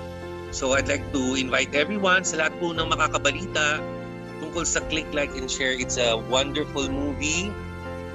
So 0.54 0.78
I'd 0.78 0.86
like 0.86 1.02
to 1.18 1.34
invite 1.34 1.74
everyone 1.74 2.22
sa 2.22 2.38
lahat 2.38 2.54
po 2.62 2.78
ng 2.78 2.86
makakabalita 2.86 3.82
tungkol 4.44 4.68
sa 4.68 4.84
Click, 4.92 5.08
Like, 5.16 5.32
and 5.40 5.48
Share. 5.48 5.72
It's 5.72 5.96
a 5.96 6.20
wonderful 6.20 6.92
movie. 6.92 7.48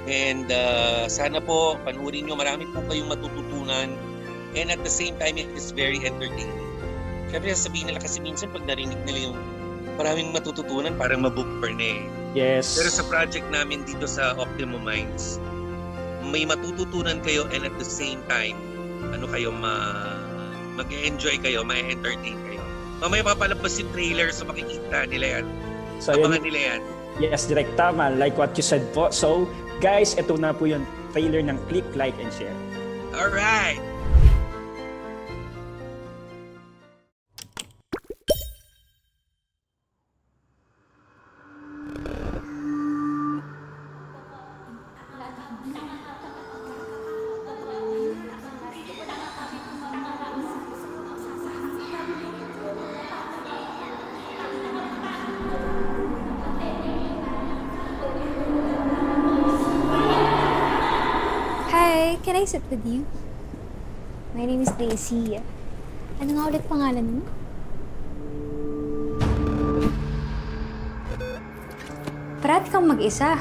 And 0.04 0.52
uh, 0.52 1.08
sana 1.08 1.40
po 1.40 1.80
panuorin 1.88 2.28
nyo. 2.28 2.36
Marami 2.36 2.68
po 2.68 2.84
kayong 2.84 3.08
matututunan. 3.08 3.96
And 4.52 4.68
at 4.68 4.84
the 4.84 4.92
same 4.92 5.16
time, 5.16 5.40
it 5.40 5.48
is 5.56 5.72
very 5.72 6.04
entertaining. 6.04 6.52
Siyempre 7.32 7.52
sasabihin 7.52 7.92
nila 7.92 8.00
kasi 8.00 8.20
minsan 8.20 8.48
pag 8.52 8.64
narinig 8.64 9.00
nila 9.04 9.32
yung 9.32 9.36
maraming 10.00 10.32
matututunan, 10.32 10.96
parang 10.96 11.20
na 11.20 11.32
eh. 11.82 12.00
Yes. 12.32 12.78
Pero 12.78 12.88
sa 12.88 13.04
project 13.08 13.44
namin 13.52 13.84
dito 13.84 14.08
sa 14.08 14.32
Optimum 14.40 14.80
Minds, 14.80 15.36
may 16.24 16.48
matututunan 16.48 17.20
kayo 17.20 17.44
and 17.52 17.68
at 17.68 17.74
the 17.76 17.84
same 17.84 18.24
time, 18.30 18.56
ano 19.12 19.28
kayo 19.28 19.52
ma 19.52 19.74
mag-enjoy 20.78 21.36
kayo, 21.42 21.66
ma-entertain 21.66 22.38
kayo. 22.48 22.62
Mamaya 23.02 23.26
papalabas 23.26 23.76
yung 23.76 23.90
trailer 23.92 24.30
so 24.30 24.46
makikita 24.46 25.04
nila 25.10 25.42
yan. 25.42 25.46
So, 25.98 26.14
yun, 26.14 26.30
Abangan 26.30 26.42
nila 26.42 26.58
yan. 26.58 26.80
yes, 27.18 27.46
direct 27.46 27.74
tama. 27.74 28.11
Like 28.11 28.34
what 28.34 28.54
you 28.54 28.62
said 28.62 28.82
po. 28.92 29.11
So, 29.11 29.46
guys, 29.78 30.14
ito 30.14 30.34
na 30.34 30.50
po 30.50 30.66
yung 30.66 30.82
trailer 31.11 31.42
ng 31.42 31.58
Click, 31.66 31.87
Like, 31.94 32.14
and 32.18 32.30
Share. 32.30 32.54
Alright! 33.14 33.80
I 62.38 62.46
sit 62.46 62.62
with 62.70 62.87
you? 62.87 63.03
My 64.31 64.46
name 64.46 64.62
is 64.62 64.70
Daisy. 64.79 65.42
Ano 66.22 66.31
nga 66.38 66.46
ulit 66.46 66.62
pangalan 66.70 67.18
mo? 67.18 67.20
Parati 72.38 72.70
kang 72.70 72.87
mag-isa. 72.87 73.35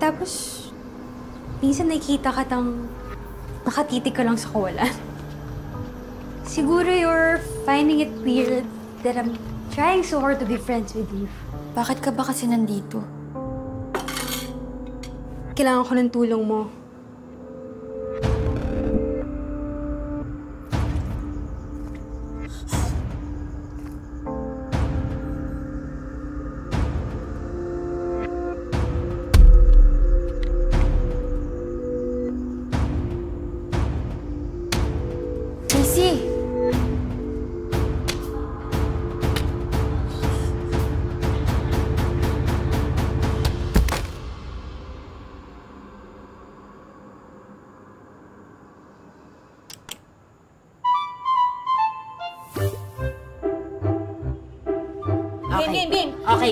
Tapos, 0.00 0.32
minsan 1.60 1.92
nakikita 1.92 2.32
ka 2.32 2.48
tang 2.48 2.88
nakatitig 3.68 4.16
ka 4.16 4.24
lang 4.24 4.40
sa 4.40 4.48
kawalan. 4.48 4.96
Siguro 6.48 6.88
you're 6.88 7.44
finding 7.68 8.00
it 8.00 8.12
weird 8.24 8.64
that 9.04 9.20
I'm 9.20 9.36
trying 9.76 10.00
so 10.08 10.24
hard 10.24 10.40
to 10.40 10.48
be 10.48 10.56
friends 10.56 10.96
with 10.96 11.12
you. 11.12 11.28
Bakit 11.76 12.00
ka 12.00 12.16
ba 12.16 12.24
kasi 12.24 12.48
nandito? 12.48 13.21
Kailangan 15.52 15.84
ko 15.84 15.92
ng 15.92 16.08
tulong 16.08 16.44
mo. 16.48 16.81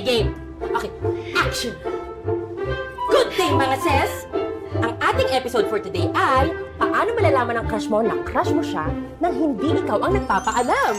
Okay. 0.00 0.24
Okay, 0.64 0.88
action. 1.36 1.76
Good 3.12 3.28
day, 3.36 3.52
mga 3.52 3.76
sis! 3.84 4.24
Ang 4.80 4.96
ating 4.96 5.28
episode 5.28 5.68
for 5.68 5.76
today 5.76 6.08
ay 6.16 6.56
paano 6.80 7.12
malalaman 7.12 7.60
ng 7.60 7.66
crush 7.68 7.84
mo 7.84 8.00
na 8.00 8.16
crush 8.24 8.48
mo 8.48 8.64
siya 8.64 8.88
nang 9.20 9.36
hindi 9.36 9.76
ikaw 9.76 10.00
ang 10.00 10.16
nagpapaalam. 10.16 10.96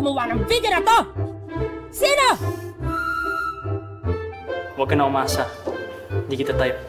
Gumawa 0.00 0.32
ng 0.32 0.48
video 0.48 0.72
na 0.72 0.80
to? 0.80 0.98
Sino? 1.92 2.28
Huwag 4.72 4.88
ka 4.88 4.96
na 4.96 5.04
umasa. 5.04 5.44
Hindi 6.24 6.40
kita 6.40 6.56
type. 6.56 6.80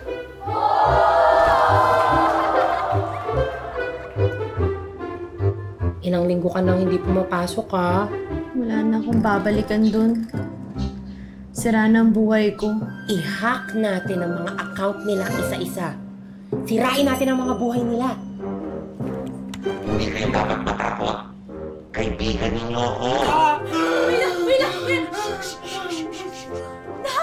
Ilang 6.07 6.23
linggo 6.23 6.47
ka 6.47 6.63
nang 6.63 6.79
hindi 6.79 6.95
pumapasok 7.03 7.67
ah. 7.75 8.07
Wala 8.55 8.79
na 8.79 9.03
akong 9.03 9.19
babalikan 9.19 9.83
dun. 9.91 10.31
Sira 11.51 11.91
na 11.91 12.07
ang 12.07 12.15
buhay 12.15 12.55
ko. 12.55 12.71
I-hack 13.11 13.75
natin 13.75 14.23
ang 14.23 14.39
mga 14.39 14.51
account 14.55 15.03
nila 15.03 15.27
isa-isa. 15.27 15.99
Sirain 16.63 17.03
natin 17.03 17.35
ang 17.35 17.43
mga 17.43 17.59
buhay 17.59 17.83
nila. 17.83 18.15
Hindi 19.83 20.07
kayo 20.15 20.31
dapat 20.31 20.59
matakot. 20.63 21.30
Kaibigan 21.91 22.51
ninyo 22.55 22.79
ako. 22.79 23.11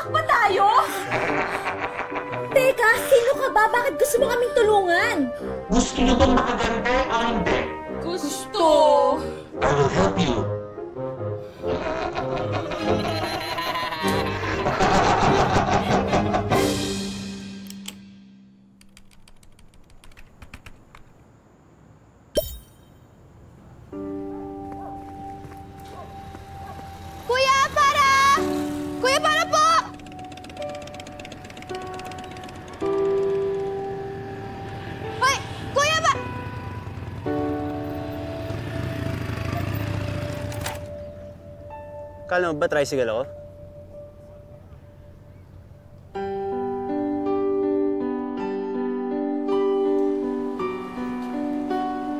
Pa 0.08 0.24
tayo? 0.24 0.68
Teka, 2.56 2.90
sino 3.12 3.32
ka 3.36 3.48
ba? 3.52 3.68
Bakit 3.68 4.00
gusto 4.00 4.16
mo 4.24 4.26
kaming 4.32 4.52
tulungan? 4.56 5.16
Gusto 5.68 6.00
niyo 6.00 6.16
bang 6.16 6.32
makaganda 6.32 6.96
o 7.12 7.16
hindi? 7.28 7.57
Kala 42.38 42.54
mo 42.54 42.62
ba 42.62 42.70
tricycle 42.70 43.10
ako? 43.10 43.24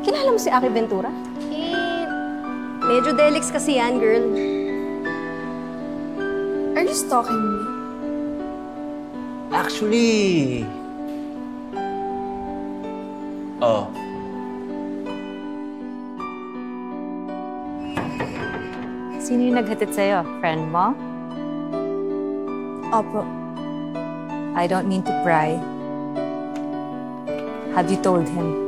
Kilala 0.02 0.35
mo 0.35 0.38
si 0.42 0.50
Aki 0.50 0.74
Ventura? 0.74 1.07
Eh, 1.54 2.02
medyo 2.83 3.14
delix 3.14 3.54
kasi 3.54 3.78
yan, 3.78 4.02
girl. 4.02 4.26
Are 6.74 6.83
you 6.83 6.98
stalking 6.98 7.38
me? 7.38 7.62
Actually... 9.54 10.66
Sino 19.28 19.44
yung 19.44 19.60
naghatid 19.60 19.92
sa'yo? 19.92 20.24
Friend 20.40 20.72
mo? 20.72 20.96
Opo. 22.88 23.20
I 24.56 24.64
don't 24.64 24.88
mean 24.88 25.04
to 25.04 25.12
pry. 25.20 25.52
Have 27.76 27.92
you 27.92 28.00
told 28.00 28.24
him? 28.24 28.67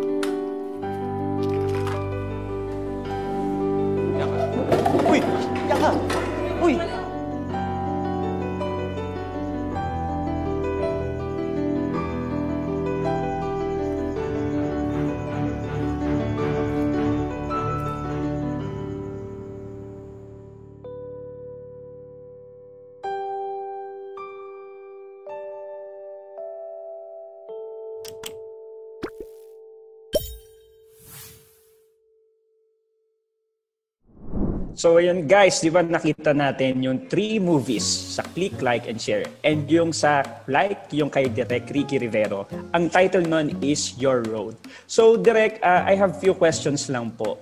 So 34.81 34.97
ayun 34.97 35.29
guys, 35.29 35.61
di 35.61 35.69
ba 35.69 35.85
nakita 35.85 36.33
natin 36.33 36.81
yung 36.81 37.05
three 37.13 37.37
movies 37.37 37.85
sa 37.85 38.25
Click, 38.33 38.65
Like, 38.65 38.89
and 38.89 38.97
Share. 38.97 39.29
And 39.45 39.69
yung 39.69 39.93
sa 39.93 40.25
Like, 40.49 40.89
yung 40.97 41.13
kay 41.13 41.29
Direk 41.29 41.69
Ricky 41.69 42.01
Rivero, 42.01 42.49
ang 42.73 42.89
title 42.89 43.29
nun 43.29 43.61
is 43.61 44.01
Your 44.01 44.25
Road. 44.25 44.57
So 44.89 45.21
Direk, 45.21 45.61
uh, 45.61 45.85
I 45.85 46.01
have 46.01 46.17
few 46.17 46.33
questions 46.33 46.89
lang 46.89 47.13
po. 47.13 47.37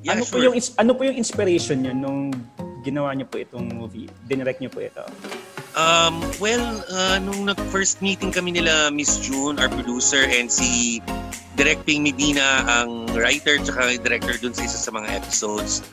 Yeah, 0.00 0.16
ano 0.16 0.24
po 0.24 0.40
sure. 0.40 0.48
yung 0.48 0.56
ins- 0.56 0.72
ano 0.80 0.96
po 0.96 1.04
yung 1.04 1.20
inspiration 1.20 1.84
niyo 1.84 1.92
nung 1.92 2.32
ginawa 2.80 3.12
niyo 3.12 3.28
po 3.28 3.36
itong 3.36 3.68
movie? 3.68 4.08
Dinirect 4.24 4.64
niyo 4.64 4.72
po 4.72 4.80
ito? 4.80 5.04
Um, 5.76 6.24
well, 6.40 6.64
uh, 6.88 7.20
nung 7.20 7.52
nag-first 7.52 8.00
meeting 8.00 8.32
kami 8.32 8.56
nila, 8.56 8.88
Miss 8.88 9.20
June, 9.20 9.60
our 9.60 9.68
producer, 9.68 10.24
and 10.24 10.48
si 10.48 11.04
Direk 11.52 11.84
Ping 11.84 12.00
Medina, 12.00 12.64
ang 12.64 13.12
writer 13.12 13.60
tsaka 13.60 14.00
director 14.00 14.40
dun 14.40 14.56
sa 14.56 14.64
isa 14.64 14.80
sa 14.80 14.88
mga 14.88 15.20
episodes. 15.20 15.84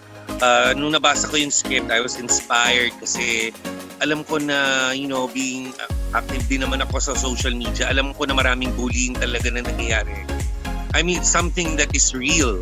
Uh, 0.44 0.76
nung 0.76 0.92
nabasa 0.92 1.32
ko 1.32 1.40
yung 1.40 1.54
script, 1.54 1.88
I 1.92 2.04
was 2.04 2.20
inspired 2.20 2.92
kasi 3.00 3.56
alam 4.04 4.28
ko 4.28 4.40
na, 4.40 4.92
you 4.92 5.08
know, 5.08 5.32
being 5.32 5.72
active 6.12 6.44
din 6.52 6.64
naman 6.64 6.84
ako 6.84 7.00
sa 7.00 7.14
social 7.16 7.56
media, 7.56 7.88
alam 7.88 8.12
ko 8.16 8.28
na 8.28 8.36
maraming 8.36 8.72
bullying 8.76 9.16
talaga 9.16 9.48
na 9.52 9.64
nangyayari. 9.64 10.28
I 10.96 11.04
mean, 11.04 11.24
something 11.24 11.76
that 11.76 11.92
is 11.96 12.16
real, 12.16 12.60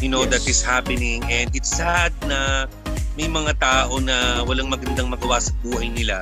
you 0.00 0.08
know, 0.08 0.24
Yes. 0.24 0.32
that 0.36 0.44
is 0.48 0.60
happening. 0.64 1.24
And 1.28 1.52
it's 1.52 1.72
sad 1.72 2.12
na 2.28 2.68
may 3.16 3.28
mga 3.28 3.60
tao 3.60 4.00
na 4.00 4.40
walang 4.48 4.72
magandang 4.72 5.12
magawa 5.12 5.40
sa 5.40 5.52
buhay 5.60 5.92
nila 5.92 6.20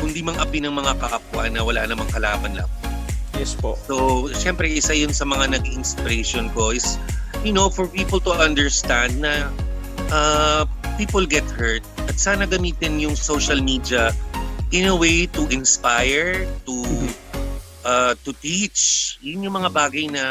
kundi 0.00 0.20
mang 0.20 0.36
api 0.36 0.60
ng 0.60 0.74
mga 0.74 1.00
kapwa 1.00 1.48
na 1.48 1.64
wala 1.64 1.88
namang 1.88 2.08
kalaban 2.12 2.52
lang. 2.52 2.68
Yes 3.40 3.56
po. 3.56 3.80
So, 3.88 4.28
syempre, 4.36 4.68
isa 4.68 4.92
yun 4.92 5.16
sa 5.16 5.24
mga 5.24 5.56
naging 5.56 5.80
inspiration 5.80 6.52
ko 6.52 6.76
is, 6.76 7.00
you 7.40 7.56
know, 7.56 7.72
for 7.72 7.88
people 7.88 8.20
to 8.22 8.32
understand 8.36 9.24
na 9.24 9.48
uh, 10.10 10.64
people 10.96 11.24
get 11.24 11.44
hurt 11.54 11.84
at 12.08 12.16
sana 12.20 12.44
gamitin 12.44 13.00
yung 13.00 13.16
social 13.16 13.60
media 13.60 14.10
in 14.74 14.90
a 14.90 14.96
way 14.96 15.30
to 15.30 15.46
inspire, 15.54 16.44
to 16.66 16.74
uh, 17.86 18.12
to 18.26 18.34
teach. 18.42 19.16
Yun 19.22 19.46
yung 19.46 19.54
mga 19.60 19.70
bagay 19.70 20.10
na 20.10 20.24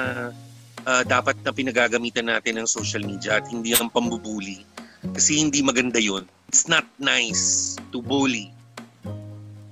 uh, 0.84 1.04
dapat 1.08 1.40
na 1.42 1.56
pinagagamitan 1.56 2.28
natin 2.28 2.60
ng 2.60 2.68
social 2.68 3.02
media 3.02 3.40
at 3.40 3.48
hindi 3.48 3.72
ang 3.72 3.88
pambubuli. 3.88 4.66
Kasi 5.16 5.40
hindi 5.40 5.64
maganda 5.64 6.00
yun. 6.00 6.28
It's 6.48 6.68
not 6.68 6.88
nice 7.00 7.76
to 7.92 8.00
bully. 8.00 8.52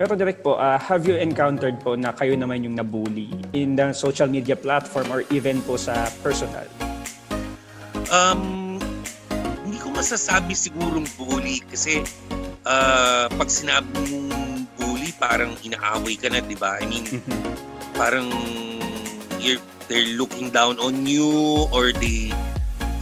Pero 0.01 0.17
direct 0.17 0.41
po, 0.41 0.57
ah, 0.57 0.81
have 0.81 1.05
you 1.05 1.13
encountered 1.13 1.77
po 1.77 1.93
na 1.93 2.09
kayo 2.09 2.33
naman 2.33 2.65
yung 2.65 2.73
nabully 2.73 3.29
in 3.53 3.77
the 3.77 3.93
social 3.93 4.25
media 4.25 4.57
platform 4.57 5.13
or 5.13 5.21
even 5.29 5.61
po 5.61 5.77
sa 5.77 6.09
personal? 6.25 6.65
Um, 8.09 8.60
ko 9.91 9.99
masasabi 9.99 10.55
sigurong 10.55 11.03
bully 11.19 11.59
kasi 11.67 11.99
uh, 12.63 13.27
pag 13.27 13.49
sinabi 13.51 13.91
mong 14.07 14.63
bully, 14.79 15.11
parang 15.19 15.51
inaaway 15.67 16.15
ka 16.15 16.31
na, 16.31 16.39
di 16.39 16.55
ba? 16.55 16.79
I 16.79 16.87
mean, 16.87 17.19
parang 17.99 18.31
you're, 19.43 19.59
they're 19.91 20.15
looking 20.15 20.47
down 20.47 20.79
on 20.79 21.03
you 21.03 21.67
or 21.75 21.91
they 21.91 22.31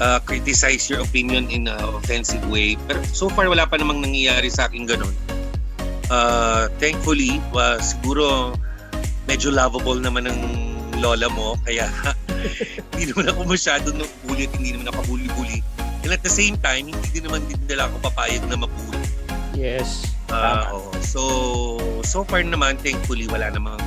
uh, 0.02 0.17
criticize 0.25 0.89
your 0.89 1.06
opinion 1.06 1.45
in 1.54 1.69
an 1.69 1.78
offensive 1.93 2.41
way. 2.49 2.73
Pero 2.89 3.06
so 3.13 3.30
far, 3.30 3.45
wala 3.45 3.69
pa 3.69 3.78
namang 3.78 4.02
nangyayari 4.02 4.49
sa 4.49 4.65
akin 4.65 4.89
ganun. 4.89 5.13
Uh, 6.10 6.73
thankfully, 6.82 7.38
uh, 7.54 7.78
siguro 7.78 8.58
medyo 9.30 9.54
lovable 9.54 10.02
naman 10.02 10.25
ng 10.25 10.39
lola 10.97 11.30
mo, 11.30 11.54
kaya 11.69 11.86
hindi 12.97 13.13
naman 13.13 13.30
ako 13.30 13.41
masyado 13.45 13.93
nabully 13.93 14.49
at 14.49 14.54
hindi 14.58 14.73
naman 14.73 14.89
ako 14.89 14.99
bully-bully. 15.13 15.62
And 16.10 16.17
at 16.17 16.26
the 16.26 16.34
same 16.34 16.58
time, 16.58 16.89
hindi 16.89 17.06
din 17.13 17.30
naman 17.30 17.45
din 17.45 17.62
nila 17.69 17.86
ako 17.86 18.02
papayag 18.10 18.41
na 18.50 18.58
mabully. 18.58 18.98
Yes. 19.54 20.10
Ah, 20.34 20.74
oo. 20.74 20.89
So, 21.06 21.22
so 22.02 22.26
far 22.26 22.41
naman, 22.41 22.82
thankfully, 22.82 23.30
wala 23.30 23.54
namang 23.54 23.78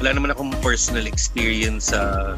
wala 0.00 0.16
naman 0.16 0.32
akong 0.32 0.48
personal 0.64 1.04
experience 1.04 1.92
sa 1.92 2.32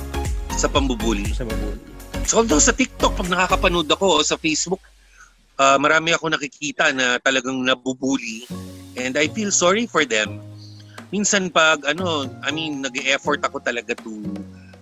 sa 0.58 0.66
pambubuli. 0.66 1.30
Sa 1.30 1.46
pambubuli. 1.46 1.78
So, 2.26 2.42
although 2.42 2.58
sa 2.58 2.74
TikTok, 2.74 3.14
pag 3.14 3.30
nakakapanood 3.30 3.86
ako 3.86 4.26
sa 4.26 4.34
Facebook, 4.34 4.82
ah, 5.62 5.78
marami 5.78 6.10
ako 6.10 6.34
nakikita 6.34 6.90
na 6.90 7.22
talagang 7.22 7.62
nabubuli. 7.62 8.50
And 8.98 9.14
I 9.14 9.30
feel 9.30 9.54
sorry 9.54 9.86
for 9.86 10.02
them. 10.02 10.42
Minsan 11.14 11.54
pag, 11.54 11.86
ano, 11.86 12.26
I 12.42 12.50
mean, 12.50 12.82
nag-effort 12.82 13.46
ako 13.46 13.62
talaga 13.62 13.94
to 14.02 14.10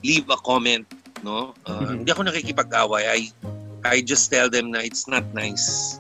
leave 0.01 0.25
a 0.33 0.41
comment, 0.41 0.89
no? 1.21 1.53
Ah, 1.69 1.85
Mhm. 1.85 2.01
Hindi 2.01 2.09
ako 2.17 2.23
nakikipag-away. 2.33 3.05
I, 3.05 3.29
I 3.87 4.03
just 4.03 4.31
tell 4.31 4.51
them 4.51 4.75
na 4.75 4.83
it's 4.83 5.07
not 5.07 5.23
nice. 5.33 5.99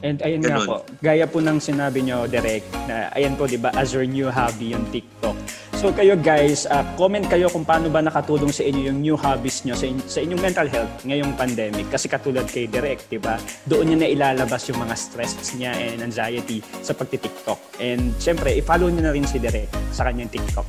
And 0.00 0.16
ayun 0.24 0.40
nga 0.40 0.56
Ganun. 0.56 0.66
po, 0.66 0.76
gaya 1.04 1.28
po 1.28 1.44
ng 1.44 1.60
sinabi 1.60 2.00
nyo, 2.00 2.24
Direk, 2.24 2.64
na 2.88 3.12
ayan 3.12 3.36
po, 3.36 3.44
di 3.44 3.60
ba, 3.60 3.68
as 3.76 3.92
your 3.92 4.08
new 4.08 4.32
hobby 4.32 4.72
yung 4.72 4.88
TikTok. 4.88 5.36
So 5.76 5.92
kayo 5.92 6.16
guys, 6.16 6.64
ah, 6.68 6.84
comment 6.96 7.24
kayo 7.24 7.48
kung 7.48 7.64
paano 7.64 7.88
ba 7.88 8.00
nakatulong 8.00 8.52
sa 8.52 8.64
inyo 8.64 8.92
yung 8.92 9.00
new 9.00 9.16
hobbies 9.16 9.64
nyo 9.64 9.72
sa, 9.72 9.88
in- 9.88 10.04
sa 10.04 10.20
inyong 10.20 10.40
mental 10.40 10.68
health 10.68 10.92
ngayong 11.04 11.36
pandemic. 11.36 11.88
Kasi 11.88 12.08
katulad 12.08 12.48
kay 12.48 12.64
Direk, 12.64 13.08
di 13.08 13.20
ba, 13.20 13.36
doon 13.64 13.92
niya 13.92 13.98
na 14.00 14.08
ilalabas 14.08 14.68
yung 14.72 14.80
mga 14.80 14.96
stress 14.96 15.36
niya 15.56 15.72
and 15.76 16.00
anxiety 16.00 16.64
sa 16.80 16.96
pagti-TikTok. 16.96 17.80
And 17.80 18.12
syempre, 18.16 18.56
i-follow 18.56 18.88
niyo 18.88 19.04
na 19.04 19.12
rin 19.12 19.28
si 19.28 19.36
Direk 19.36 19.68
sa 19.92 20.08
kanyang 20.08 20.32
TikTok. 20.32 20.68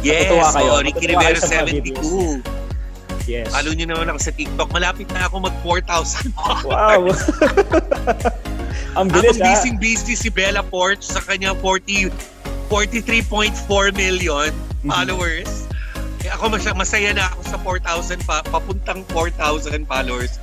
Yes, 0.00 0.26
Matutuwa 0.32 0.48
kayo. 0.48 0.70
oh, 0.72 0.80
Ricky 0.80 1.06
Rivera 1.12 1.36
sa 1.36 1.46
mga 1.48 1.64
72. 1.84 2.61
Yes. 3.24 3.48
Follow 3.48 3.70
nyo 3.72 3.86
naman 3.88 4.06
ako 4.08 4.18
sa 4.20 4.32
TikTok. 4.32 4.68
Malapit 4.70 5.06
na 5.10 5.26
ako 5.26 5.46
mag 5.46 5.54
4,000 5.62 6.32
Wow! 6.66 7.10
Ang 8.98 9.08
bilis 9.08 9.36
Habang 9.36 9.40
ha? 9.40 9.48
busy 9.56 9.70
busy 9.74 10.14
si 10.14 10.28
Bella 10.28 10.60
Porch 10.60 11.00
sa 11.00 11.20
kanya 11.20 11.56
40 11.56 12.12
43.4 12.68 13.52
million 13.92 14.50
Mhm. 14.82 14.88
followers. 14.88 15.68
Eh, 16.20 16.30
ako 16.30 16.54
masaya, 16.54 16.74
masaya 16.74 17.10
na 17.12 17.28
ako 17.28 17.40
sa 17.44 17.56
4,000 17.58 18.18
pa, 18.22 18.42
papuntang 18.44 19.02
4,000 19.10 19.84
followers. 19.84 20.38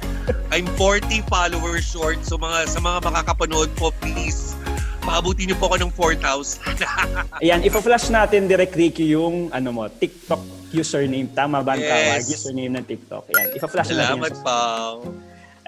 I'm 0.49 0.67
40 0.75 1.23
followers 1.25 1.83
short. 1.83 2.21
So 2.21 2.35
mga 2.35 2.67
sa 2.67 2.79
mga 2.79 3.03
makakapanood 3.03 3.71
po, 3.75 3.91
please 3.97 4.55
paabutin 5.01 5.49
niyo 5.49 5.57
po 5.57 5.71
ako 5.71 5.77
ng 5.79 5.91
4,000. 5.91 6.79
Ayan, 7.43 7.59
ipa-flash 7.63 8.07
natin 8.09 8.45
direct 8.45 8.75
Ricky 8.75 9.11
yung 9.11 9.49
ano 9.49 9.69
mo, 9.71 9.83
TikTok 9.87 10.59
username. 10.69 11.29
Tama 11.33 11.65
ba 11.65 11.73
ang 11.75 11.81
Yes. 11.81 11.89
tawag? 11.89 12.21
Username 12.29 12.73
ng 12.77 12.85
TikTok. 12.85 13.23
Ayan, 13.33 13.47
ipa-flash 13.57 13.89
natin. 13.89 14.05
Salamat 14.05 14.33
pa. 14.45 14.57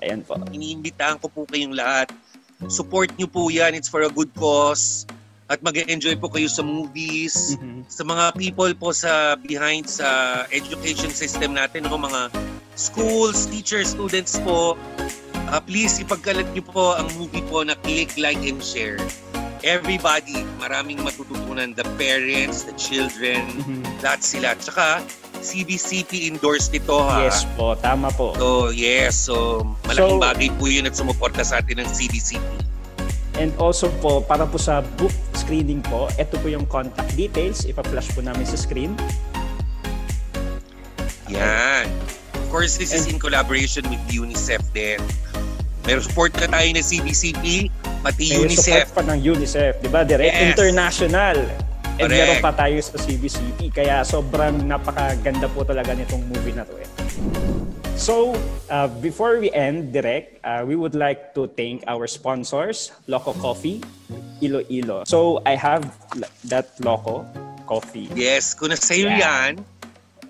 Ayan 0.02 0.22
po. 0.22 0.38
Iniimbitahan 0.50 1.18
ko 1.18 1.30
po 1.30 1.46
kayong 1.46 1.74
lahat. 1.74 2.10
Support 2.70 3.18
niyo 3.18 3.26
po 3.26 3.50
yan. 3.50 3.74
It's 3.74 3.90
for 3.90 4.06
a 4.06 4.12
good 4.14 4.30
cause. 4.38 5.10
At 5.52 5.60
mag-enjoy 5.60 6.16
po 6.16 6.30
kayo 6.30 6.48
sa 6.48 6.64
movies. 6.64 7.58
Mhm. 7.58 7.90
Sa 7.90 8.06
mga 8.06 8.38
people 8.38 8.72
po 8.78 8.94
sa 8.94 9.36
behind 9.36 9.90
sa 9.90 10.08
education 10.48 11.12
system 11.12 11.58
natin, 11.58 11.84
no, 11.84 11.98
mga 11.98 12.32
schools, 12.78 13.50
teachers, 13.52 13.92
students 13.92 14.40
po. 14.46 14.78
Ah, 15.50 15.64
please, 15.64 15.98
ipagkalat 15.98 16.46
niyo 16.54 16.62
po 16.68 16.94
ang 16.94 17.10
movie 17.18 17.44
po 17.50 17.66
na 17.66 17.74
Click, 17.82 18.14
Like, 18.20 18.44
and 18.46 18.62
Share. 18.62 19.00
Everybody, 19.62 20.42
maraming 20.58 21.06
matututunan. 21.06 21.78
The 21.78 21.86
parents, 21.98 22.66
the 22.66 22.74
children, 22.74 23.62
Mhm. 23.62 23.82
lahat 24.02 24.22
sila. 24.26 24.58
Tsaka, 24.58 25.06
CBCP 25.42 26.30
endorsed 26.30 26.74
ito 26.74 26.98
ha. 27.02 27.26
Yes 27.26 27.46
po, 27.58 27.74
tama 27.78 28.14
po. 28.14 28.34
So, 28.38 28.70
yes. 28.70 29.18
So, 29.18 29.66
malaking 29.90 30.18
So- 30.18 30.22
bagay 30.22 30.50
po 30.58 30.66
yun 30.70 30.86
at 30.86 30.94
sumuporta 30.94 31.42
sa 31.42 31.62
atin 31.62 31.82
ng 31.82 31.90
CBCP. 31.90 32.46
And 33.42 33.50
also 33.58 33.90
po, 34.02 34.22
para 34.22 34.46
po 34.46 34.62
sa 34.62 34.86
book 35.02 35.14
screening 35.34 35.82
po, 35.82 36.10
ito 36.18 36.38
po 36.38 36.46
yung 36.46 36.70
contact 36.70 37.18
details. 37.18 37.66
Ipa-flash 37.66 38.14
po 38.14 38.22
namin 38.22 38.46
sa 38.46 38.58
screen. 38.58 38.94
Yan. 41.32 41.90
Of 42.38 42.46
course, 42.52 42.76
this 42.78 42.92
is 42.92 43.08
in 43.08 43.18
collaboration 43.18 43.88
with 43.88 44.04
UNICEF 44.12 44.62
din. 44.76 45.00
Meron 45.92 46.08
support 46.08 46.32
na 46.40 46.48
tayo 46.48 46.72
ng 46.72 46.86
CBCP, 46.88 47.68
pati 48.00 48.32
May 48.32 48.48
UNICEF. 48.48 48.88
support 48.88 48.96
pa 48.96 49.02
ng 49.12 49.20
UNICEF, 49.20 49.72
di 49.84 49.92
ba? 49.92 50.08
Direct 50.08 50.32
Yes. 50.32 50.56
international. 50.56 51.36
And 52.00 52.08
Correct. 52.08 52.16
meron 52.16 52.38
pa 52.40 52.52
tayo 52.56 52.80
sa 52.80 52.96
CBCP. 52.96 53.68
Kaya 53.76 54.00
sobrang 54.08 54.64
napakaganda 54.64 55.52
po 55.52 55.68
talaga 55.68 55.92
nitong 55.92 56.24
movie 56.32 56.56
na 56.56 56.64
to 56.64 56.80
eh. 56.80 56.88
So, 58.00 58.40
uh, 58.72 58.88
before 59.04 59.44
we 59.44 59.52
end, 59.52 59.92
Direct, 59.92 60.40
uh, 60.48 60.64
we 60.64 60.80
would 60.80 60.96
like 60.96 61.36
to 61.36 61.52
thank 61.60 61.84
our 61.92 62.08
sponsors, 62.08 62.96
Loco 63.12 63.36
Coffee, 63.36 63.84
Iloilo. 64.40 65.04
So, 65.04 65.44
I 65.44 65.60
have 65.60 65.92
that 66.48 66.72
Loco 66.80 67.28
Coffee. 67.68 68.08
Yes, 68.16 68.56
kung 68.56 68.72
nasa 68.72 68.96
iyo 68.96 69.12
Yeah. 69.12 69.28
yan, 69.52 69.52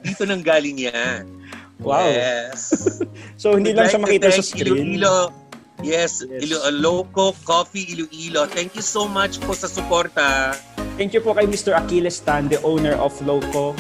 dito 0.02 0.26
nang 0.26 0.42
galing 0.42 0.90
yan. 0.90 1.30
Wow. 1.78 2.10
Yes. 2.10 2.74
So, 3.42 3.58
hindi 3.58 3.78
lang 3.78 3.90
siya 3.90 4.02
like 4.02 4.22
makita 4.22 4.34
to 4.34 4.42
sa 4.42 4.44
screen. 4.44 4.98
Iloilo. 4.98 5.34
Yes, 5.82 6.22
Yes. 6.22 6.46
Ilo, 6.46 6.62
Loco 6.72 7.34
Coffee 7.44 7.86
Iloilo. 7.90 8.46
Thank 8.46 8.78
you 8.78 8.86
so 8.86 9.10
much 9.10 9.42
po 9.42 9.58
sa 9.58 9.66
suporta. 9.66 10.54
Thank 10.96 11.18
you 11.18 11.22
po 11.22 11.34
kay 11.34 11.50
Mr. 11.50 11.74
Achilles 11.74 12.22
Tan, 12.22 12.48
the 12.48 12.62
owner 12.62 12.94
of 12.98 13.14
Loco 13.26 13.74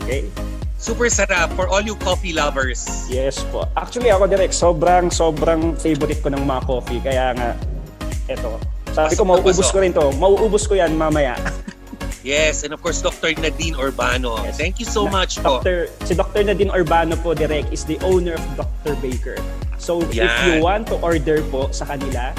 Okay? 0.00 0.24
Super 0.80 1.12
sarap 1.12 1.52
for 1.60 1.68
all 1.68 1.84
you 1.84 1.92
coffee 2.00 2.32
lovers. 2.32 2.88
Yes 3.12 3.44
po. 3.52 3.68
Actually 3.76 4.08
ako 4.08 4.32
direct, 4.32 4.56
sobrang 4.56 5.12
sobrang 5.12 5.76
favorite 5.76 6.24
ko 6.24 6.32
ng 6.32 6.40
mga 6.40 6.64
coffee. 6.64 7.04
Kaya 7.04 7.36
nga, 7.36 7.52
eto. 8.30 8.62
Sabi 8.94 9.14
ko, 9.18 9.22
na 9.26 9.30
mauubos 9.34 9.68
ko 9.70 9.78
rin 9.82 9.92
to. 9.94 10.06
Mauubos 10.18 10.64
ko 10.66 10.74
yan 10.78 10.94
mamaya. 10.94 11.34
Yes, 12.20 12.68
and 12.68 12.76
of 12.76 12.84
course, 12.84 13.00
Dr. 13.00 13.32
Nadine 13.40 13.74
Urbano. 13.80 14.36
Thank 14.52 14.76
you 14.76 14.84
so 14.84 15.08
much 15.08 15.40
po. 15.40 15.64
Dr. 15.64 15.88
Si 16.04 16.12
Dr. 16.12 16.44
Nadine 16.44 16.68
Urbano 16.68 17.16
po 17.16 17.32
direct 17.32 17.72
is 17.72 17.88
the 17.88 17.96
owner 18.04 18.36
of 18.36 18.44
Dr. 18.60 18.92
Baker. 19.00 19.40
So 19.80 20.04
if 20.04 20.12
you 20.12 20.28
Yan. 20.28 20.60
want 20.60 20.84
to 20.92 21.00
order 21.00 21.40
po 21.48 21.72
sa 21.72 21.88
kanila, 21.88 22.36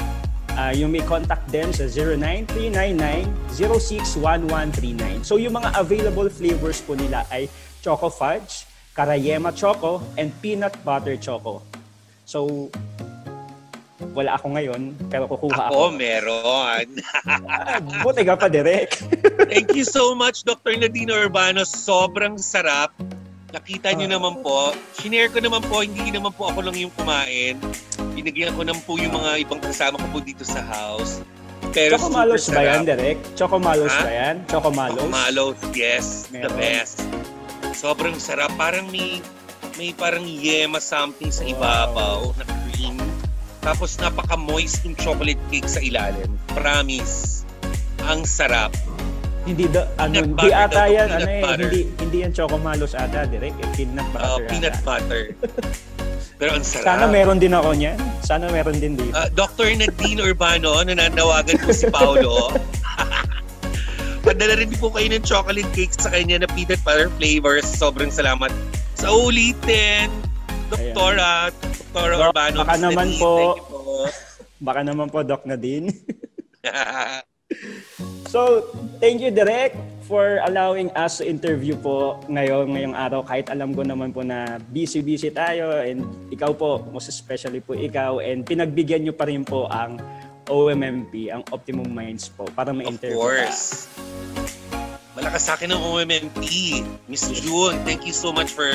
uh, 0.54 0.70
you 0.70 0.86
may 0.86 1.02
contact 1.02 1.50
them 1.50 1.74
sa 1.74 1.90
09399-061139. 3.50 5.26
So 5.26 5.34
yung 5.34 5.58
mga 5.58 5.74
available 5.74 6.30
flavors 6.30 6.78
po 6.78 6.94
nila 6.94 7.26
ay 7.34 7.50
Choco 7.82 8.06
Fudge, 8.06 8.70
Karayema 8.94 9.50
Choco, 9.50 9.98
and 10.14 10.30
Peanut 10.38 10.78
Butter 10.86 11.18
Choco. 11.18 11.66
So, 12.22 12.70
wala 14.10 14.34
ako 14.34 14.46
ngayon, 14.58 14.82
pero 15.06 15.24
kukuha 15.30 15.70
ako. 15.70 15.72
Ako, 15.72 15.94
meron. 15.94 16.86
Buti 18.04 18.22
ka 18.26 18.34
pa, 18.34 18.50
direct. 18.50 19.06
Thank 19.52 19.72
you 19.72 19.86
so 19.86 20.12
much, 20.12 20.42
Dr. 20.42 20.74
Nadine 20.74 21.10
Urbano. 21.10 21.62
Sobrang 21.62 22.36
sarap. 22.36 22.90
Nakita 23.52 23.92
niyo 23.92 24.08
naman 24.08 24.40
po. 24.40 24.72
Shinare 24.96 25.28
ko 25.28 25.38
naman 25.38 25.60
po, 25.68 25.84
hindi 25.84 26.08
naman 26.08 26.32
po 26.32 26.48
ako 26.48 26.64
lang 26.64 26.76
yung 26.76 26.92
kumain. 26.96 27.60
Binigyan 28.16 28.56
ko 28.56 28.64
naman 28.64 28.80
po 28.82 28.96
yung 28.96 29.12
mga 29.12 29.44
ibang 29.44 29.60
kasama 29.60 30.00
ko 30.00 30.06
po 30.08 30.18
dito 30.24 30.40
sa 30.42 30.64
house. 30.64 31.20
Pero 31.72 31.96
Choco 31.96 32.12
Malos 32.12 32.48
ba 32.52 32.60
yan, 32.64 32.84
direct? 32.84 33.20
Choco 33.32 33.56
Malos 33.56 33.92
Ha? 33.92 34.04
ba 34.04 34.12
yan? 34.12 34.36
Choco 34.44 34.68
Malos? 34.68 35.08
Malos, 35.08 35.56
yes. 35.72 36.28
The 36.28 36.48
Meron. 36.48 36.56
best. 36.60 36.96
Sobrang 37.72 38.16
sarap. 38.20 38.52
Parang 38.56 38.88
may 38.92 39.20
may 39.80 39.96
parang 39.96 40.28
yema 40.28 40.76
something 40.76 41.32
sa 41.32 41.48
ibabaw 41.48 42.28
na 42.36 42.44
cream. 42.44 42.51
Tapos 43.62 43.94
napaka-moist 43.96 44.82
yung 44.82 44.98
chocolate 44.98 45.38
cake 45.48 45.70
sa 45.70 45.78
ilalim. 45.78 46.26
Promise. 46.50 47.46
Ang 48.04 48.26
sarap. 48.26 48.74
Hindi 49.42 49.66
da, 49.66 49.90
ano, 49.98 50.22
hindi 50.22 50.50
ata 50.50 50.86
yan, 50.86 51.08
ano 51.10 51.26
eh, 51.26 51.42
butter. 51.42 51.66
hindi, 51.66 51.80
hindi 51.98 52.16
yan 52.22 52.30
Choco 52.30 52.58
Malos 52.58 52.94
ata, 52.94 53.26
direct. 53.26 53.58
Eh, 53.58 53.68
peanut 53.74 54.06
Uh, 54.14 54.38
butter 54.38 54.46
peanut 54.46 54.74
ata. 54.74 54.82
butter. 54.82 55.22
Pero 56.38 56.58
ang 56.58 56.66
sarap. 56.66 56.86
Sana 56.86 57.04
meron 57.06 57.38
din 57.38 57.54
ako 57.54 57.70
niyan. 57.74 57.98
Sana 58.22 58.50
meron 58.50 58.78
din 58.78 58.98
dito. 58.98 59.14
Uh, 59.14 59.30
Dr. 59.30 59.70
Nadine 59.74 60.22
Urbano, 60.22 60.82
nananawagan 60.82 61.58
po 61.62 61.70
si 61.70 61.86
Paolo. 61.86 62.50
Padala 64.26 64.54
rin 64.54 64.70
po 64.78 64.90
kayo 64.90 65.10
ng 65.10 65.22
chocolate 65.22 65.66
cake 65.74 65.94
sa 65.94 66.10
kanya 66.10 66.42
na 66.42 66.48
peanut 66.50 66.78
butter 66.86 67.10
flavors. 67.18 67.66
Sobrang 67.66 68.10
salamat 68.10 68.50
sa 68.94 69.10
ulitin. 69.10 70.10
Doktora, 70.72 71.30
Doktora 71.52 72.14
Doc, 72.16 72.28
Urbano. 72.32 72.56
baka 72.64 72.74
Miss 72.74 72.84
naman 72.88 73.06
Nadine, 73.12 73.20
po. 73.20 73.32
Thank 73.36 73.56
you 73.56 73.64
po. 73.68 73.80
Baka 74.62 74.80
naman 74.86 75.06
po, 75.10 75.18
Doc 75.26 75.42
Nadine. 75.44 75.90
So, 78.32 78.64
thank 78.96 79.20
you, 79.20 79.28
Direk, 79.28 79.76
for 80.08 80.40
allowing 80.48 80.88
us 80.96 81.20
to 81.20 81.28
interview 81.28 81.76
po 81.76 82.16
ngayon, 82.32 82.72
ngayong 82.72 82.96
araw. 82.96 83.20
Kahit 83.20 83.52
alam 83.52 83.76
ko 83.76 83.84
naman 83.84 84.08
po 84.08 84.24
na 84.24 84.56
busy-busy 84.72 85.36
tayo 85.36 85.84
and 85.84 86.00
ikaw 86.32 86.56
po, 86.56 86.80
most 86.88 87.12
especially 87.12 87.60
po 87.60 87.76
ikaw, 87.76 88.24
and 88.24 88.48
pinagbigyan 88.48 89.04
nyo 89.04 89.12
pa 89.12 89.28
rin 89.28 89.44
po 89.44 89.68
ang 89.68 90.00
OMMP, 90.48 91.28
ang 91.28 91.44
Optimum 91.52 91.92
Minds 91.92 92.32
po, 92.32 92.48
para 92.56 92.72
Of 92.72 92.80
ma-interview 92.80 93.20
ka. 93.20 93.52
Malakas 95.12 95.44
sa 95.44 95.60
akin 95.60 95.68
ng 95.76 95.80
OMMP. 95.80 96.40
Miss 97.04 97.28
June, 97.44 97.76
thank 97.84 98.08
you 98.08 98.16
so 98.16 98.32
much 98.32 98.48
for 98.48 98.72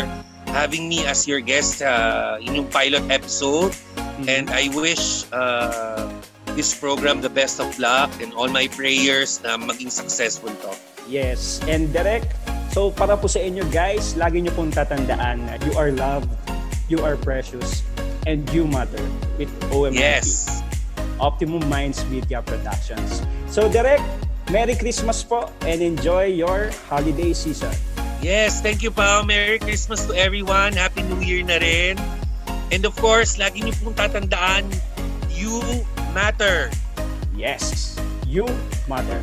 having 0.53 0.85
me 0.85 1.01
as 1.09 1.25
your 1.25 1.41
guest 1.41 1.81
uh, 1.81 2.37
in 2.37 2.53
yung 2.53 2.69
pilot 2.69 3.01
episode. 3.09 3.73
Mm-hmm. 3.73 4.29
And 4.29 4.45
I 4.53 4.69
wish 4.77 5.25
uh, 5.33 6.05
this 6.53 6.77
program 6.77 7.25
the 7.25 7.33
best 7.33 7.57
of 7.57 7.73
luck 7.81 8.13
and 8.21 8.33
all 8.37 8.49
my 8.49 8.69
prayers 8.69 9.41
na 9.41 9.57
maging 9.57 9.89
successful 9.89 10.53
to. 10.61 10.77
Yes. 11.09 11.57
And 11.65 11.89
direct, 11.89 12.29
so 12.69 12.93
para 12.93 13.17
po 13.17 13.25
sa 13.25 13.41
inyo 13.41 13.65
guys, 13.73 14.13
lagi 14.13 14.45
nyo 14.45 14.53
pong 14.53 14.69
tatandaan 14.69 15.41
na 15.41 15.57
you 15.65 15.73
are 15.73 15.89
loved, 15.89 16.29
you 16.85 17.01
are 17.01 17.17
precious, 17.17 17.81
and 18.29 18.45
you 18.53 18.69
matter 18.69 19.01
with 19.41 19.49
OMMP. 19.73 19.97
Yes. 19.97 20.61
Optimum 21.17 21.65
Minds 21.65 22.05
Media 22.13 22.45
Productions. 22.45 23.25
So 23.49 23.65
direct, 23.65 24.05
Merry 24.47 24.79
Christmas 24.79 25.27
po 25.27 25.51
and 25.67 25.83
enjoy 25.83 26.31
your 26.31 26.71
holiday 26.87 27.35
season. 27.35 27.71
Yes, 28.23 28.63
thank 28.63 28.79
you 28.79 28.95
pa. 28.95 29.19
Merry 29.19 29.59
Christmas 29.59 30.07
to 30.07 30.15
everyone. 30.15 30.71
Happy 30.71 31.03
New 31.03 31.19
Year 31.19 31.43
na 31.43 31.59
rin. 31.59 31.99
And 32.71 32.87
of 32.87 32.95
course, 32.95 33.35
lagi 33.35 33.67
niyo 33.67 33.75
pong 33.83 33.99
tatandaan, 33.99 34.71
you 35.35 35.59
matter. 36.15 36.71
Yes, 37.35 37.99
you 38.23 38.47
matter. 38.87 39.19